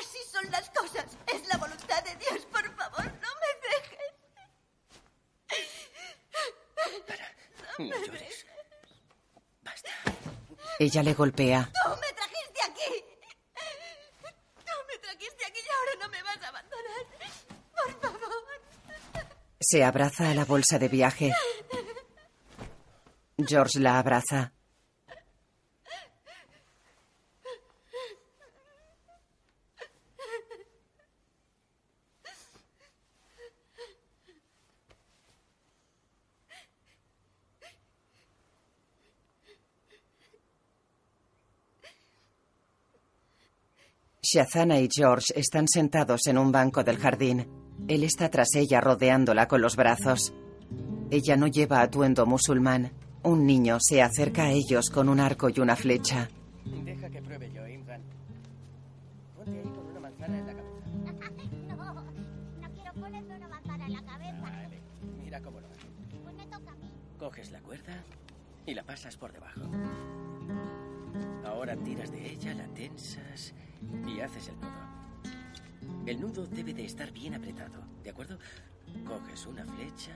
[0.00, 1.06] Así son las cosas.
[1.26, 2.44] Es la voluntad de Dios.
[2.46, 4.00] Por favor, no me dejes.
[7.78, 8.46] No llores.
[10.78, 11.70] Ella le golpea.
[11.72, 13.04] Tú me trajiste aquí.
[14.64, 17.06] Tú me trajiste aquí y ahora no me vas a abandonar.
[17.76, 18.32] Por favor.
[19.60, 21.32] Se abraza a la bolsa de viaje.
[23.38, 24.52] George la abraza.
[44.34, 47.46] Shazana y George están sentados en un banco del jardín.
[47.86, 50.34] Él está tras ella rodeándola con los brazos.
[51.08, 52.90] Ella no lleva atuendo musulmán.
[53.22, 56.28] Un niño se acerca a ellos con un arco y una flecha.
[56.64, 58.02] Deja que pruebe yo, Imran.
[59.36, 61.76] Ponte ahí con una manzana en la cabeza.
[61.76, 64.40] No, no quiero ponerme una manzana en la cabeza.
[64.42, 64.80] Vale,
[65.22, 65.76] mira cómo lo hago.
[66.24, 66.90] Pues me toca a mí.
[67.20, 68.02] Coges la cuerda
[68.66, 69.60] y la pasas por debajo.
[71.46, 73.54] Ahora tiras de ella, la tensas
[74.06, 76.04] y haces el nudo.
[76.06, 78.38] El nudo debe de estar bien apretado, ¿de acuerdo?
[79.06, 80.12] Coges una flecha,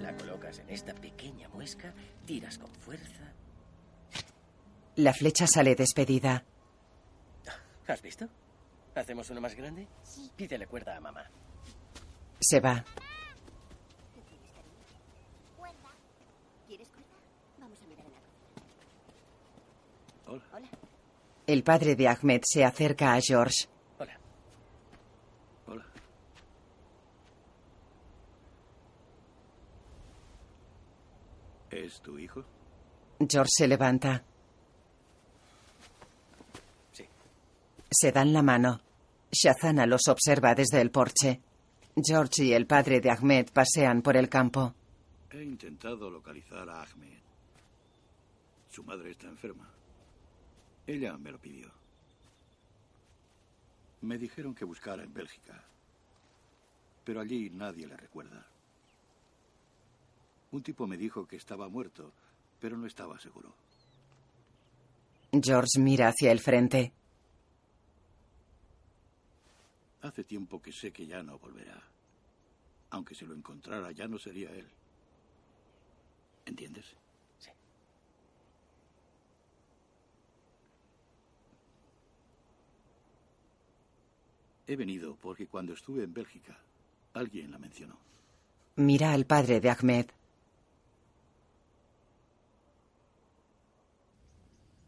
[0.00, 1.92] la colocas en esta pequeña muesca,
[2.26, 3.32] tiras con fuerza.
[4.96, 6.44] La flecha sale despedida.
[7.86, 8.28] ¿Has visto?
[8.94, 9.86] ¿Hacemos uno más grande?
[10.36, 11.24] Pídele cuerda a mamá.
[12.40, 12.84] Se va.
[16.66, 17.08] ¿Quieres cuerda?
[17.58, 18.18] Vamos a mirar en la.
[20.32, 20.44] Hola.
[20.54, 20.83] Hola.
[21.46, 23.66] El padre de Ahmed se acerca a George.
[23.98, 24.18] Hola.
[25.66, 25.84] Hola.
[31.70, 32.44] ¿Es tu hijo?
[33.28, 34.24] George se levanta.
[36.92, 37.04] Sí.
[37.90, 38.80] Se dan la mano.
[39.30, 41.42] Shazana los observa desde el porche.
[41.96, 44.74] George y el padre de Ahmed pasean por el campo.
[45.30, 47.18] He intentado localizar a Ahmed.
[48.70, 49.73] Su madre está enferma.
[50.86, 51.70] Ella me lo pidió.
[54.02, 55.64] Me dijeron que buscara en Bélgica.
[57.04, 58.46] Pero allí nadie le recuerda.
[60.52, 62.12] Un tipo me dijo que estaba muerto,
[62.60, 63.54] pero no estaba seguro.
[65.32, 66.92] George mira hacia el frente.
[70.02, 71.82] Hace tiempo que sé que ya no volverá.
[72.90, 74.68] Aunque si lo encontrara, ya no sería él.
[76.44, 76.94] ¿Entiendes?
[84.66, 86.58] He venido porque cuando estuve en Bélgica,
[87.12, 87.98] alguien la mencionó.
[88.76, 90.06] Mira al padre de Ahmed.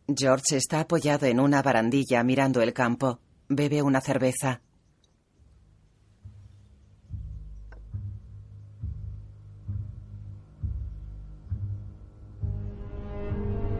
[0.08, 3.20] George está apoyado en una barandilla mirando el campo.
[3.48, 4.60] Bebe una cerveza.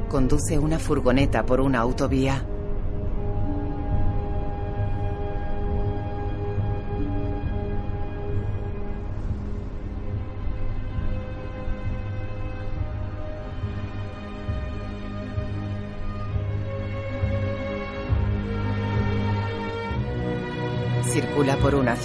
[0.09, 2.47] Conduce una furgoneta por una autovía.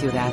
[0.02, 0.32] Ciudad.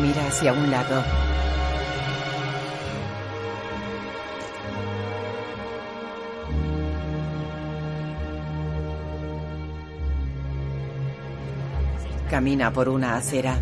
[0.00, 1.02] Mira hacia un lado.
[12.30, 13.58] Camina por una acera.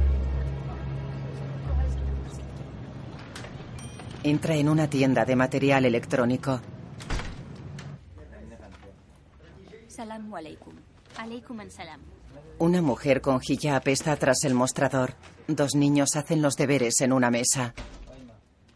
[4.25, 6.61] Entra en una tienda de material electrónico.
[9.89, 10.33] Salam
[11.69, 12.01] salam.
[12.59, 15.15] Una mujer con hijab está tras el mostrador.
[15.49, 17.75] Dos niños hacen los deberes en una mesa.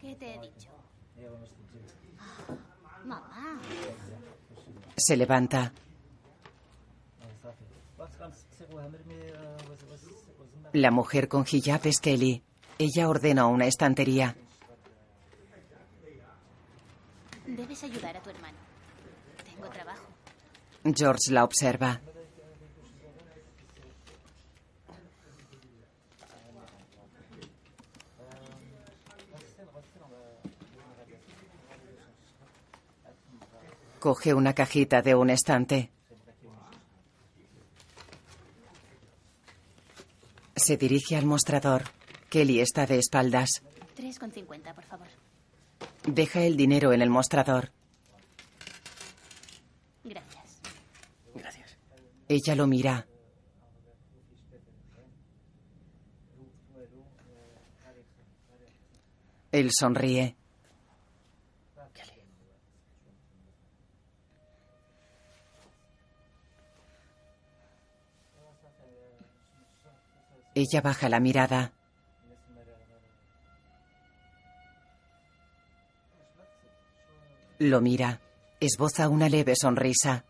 [0.01, 0.69] ¿Qué te he dicho?
[3.05, 3.61] Mamá.
[4.97, 5.71] Se levanta.
[10.73, 12.43] La mujer con hijab es Kelly.
[12.77, 14.35] Ella ordena una estantería.
[17.57, 18.57] Debes ayudar a tu hermano.
[19.43, 20.05] Tengo trabajo.
[20.83, 21.99] George la observa.
[33.99, 35.89] Coge una cajita de un estante.
[40.55, 41.85] Se dirige al mostrador.
[42.29, 43.63] Kelly está de espaldas.
[43.95, 45.26] 3,50, por favor.
[46.07, 47.71] Deja el dinero en el mostrador.
[50.05, 50.61] Gracias.
[51.35, 51.77] Gracias.
[52.29, 53.05] Ella lo mira.
[59.51, 60.35] Él sonríe.
[70.55, 71.76] Ella baja la mirada.
[77.59, 78.21] Lo mira.
[78.59, 80.23] Esboza una leve sonrisa.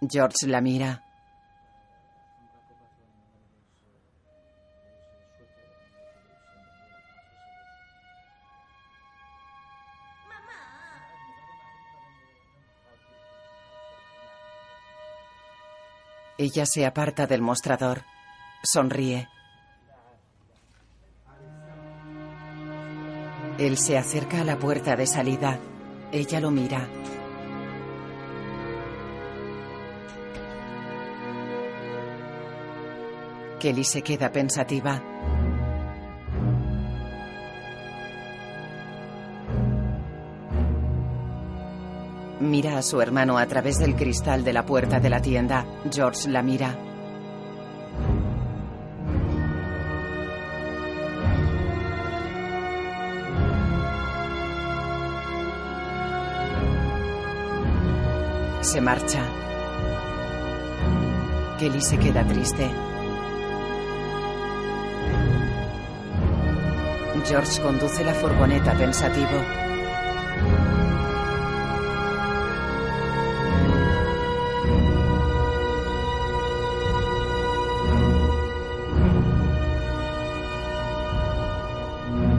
[0.00, 1.04] George la mira.
[16.38, 18.02] Ella se aparta del mostrador.
[18.64, 19.28] Sonríe.
[23.62, 25.56] Él se acerca a la puerta de salida.
[26.10, 26.88] Ella lo mira.
[33.60, 35.00] Kelly se queda pensativa.
[42.40, 45.64] Mira a su hermano a través del cristal de la puerta de la tienda.
[45.88, 46.91] George la mira.
[58.72, 59.22] se marcha.
[61.58, 62.70] Kelly se queda triste.
[67.26, 69.28] George conduce la furgoneta pensativo.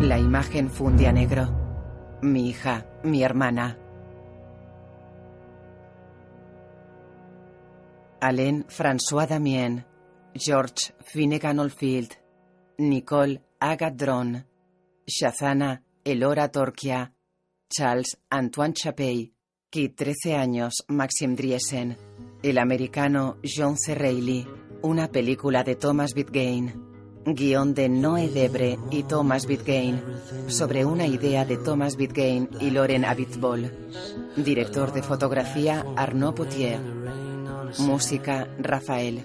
[0.02, 1.48] La imagen funde a negro.
[2.24, 3.78] Mi hija, mi hermana,
[8.24, 9.84] Alain François Damien,
[10.34, 12.14] George Finnegan Oldfield,
[12.78, 14.46] Nicole Agadron,
[15.06, 17.12] Shazana Elora Torquia,
[17.70, 19.34] Charles Antoine Chapey,
[19.70, 21.98] Kit 13 años, Maxim Driesen,
[22.42, 23.94] El americano John C.
[23.94, 24.48] Reilly,
[24.84, 26.94] una película de Thomas Bitgain.
[27.26, 30.02] Guión de Noé Debre y Thomas Bitgain,
[30.48, 33.70] sobre una idea de Thomas Bitgain y Loren Abitbol.
[34.38, 36.80] Director de fotografía Arnaud Potier.
[37.80, 39.24] Música Rafael.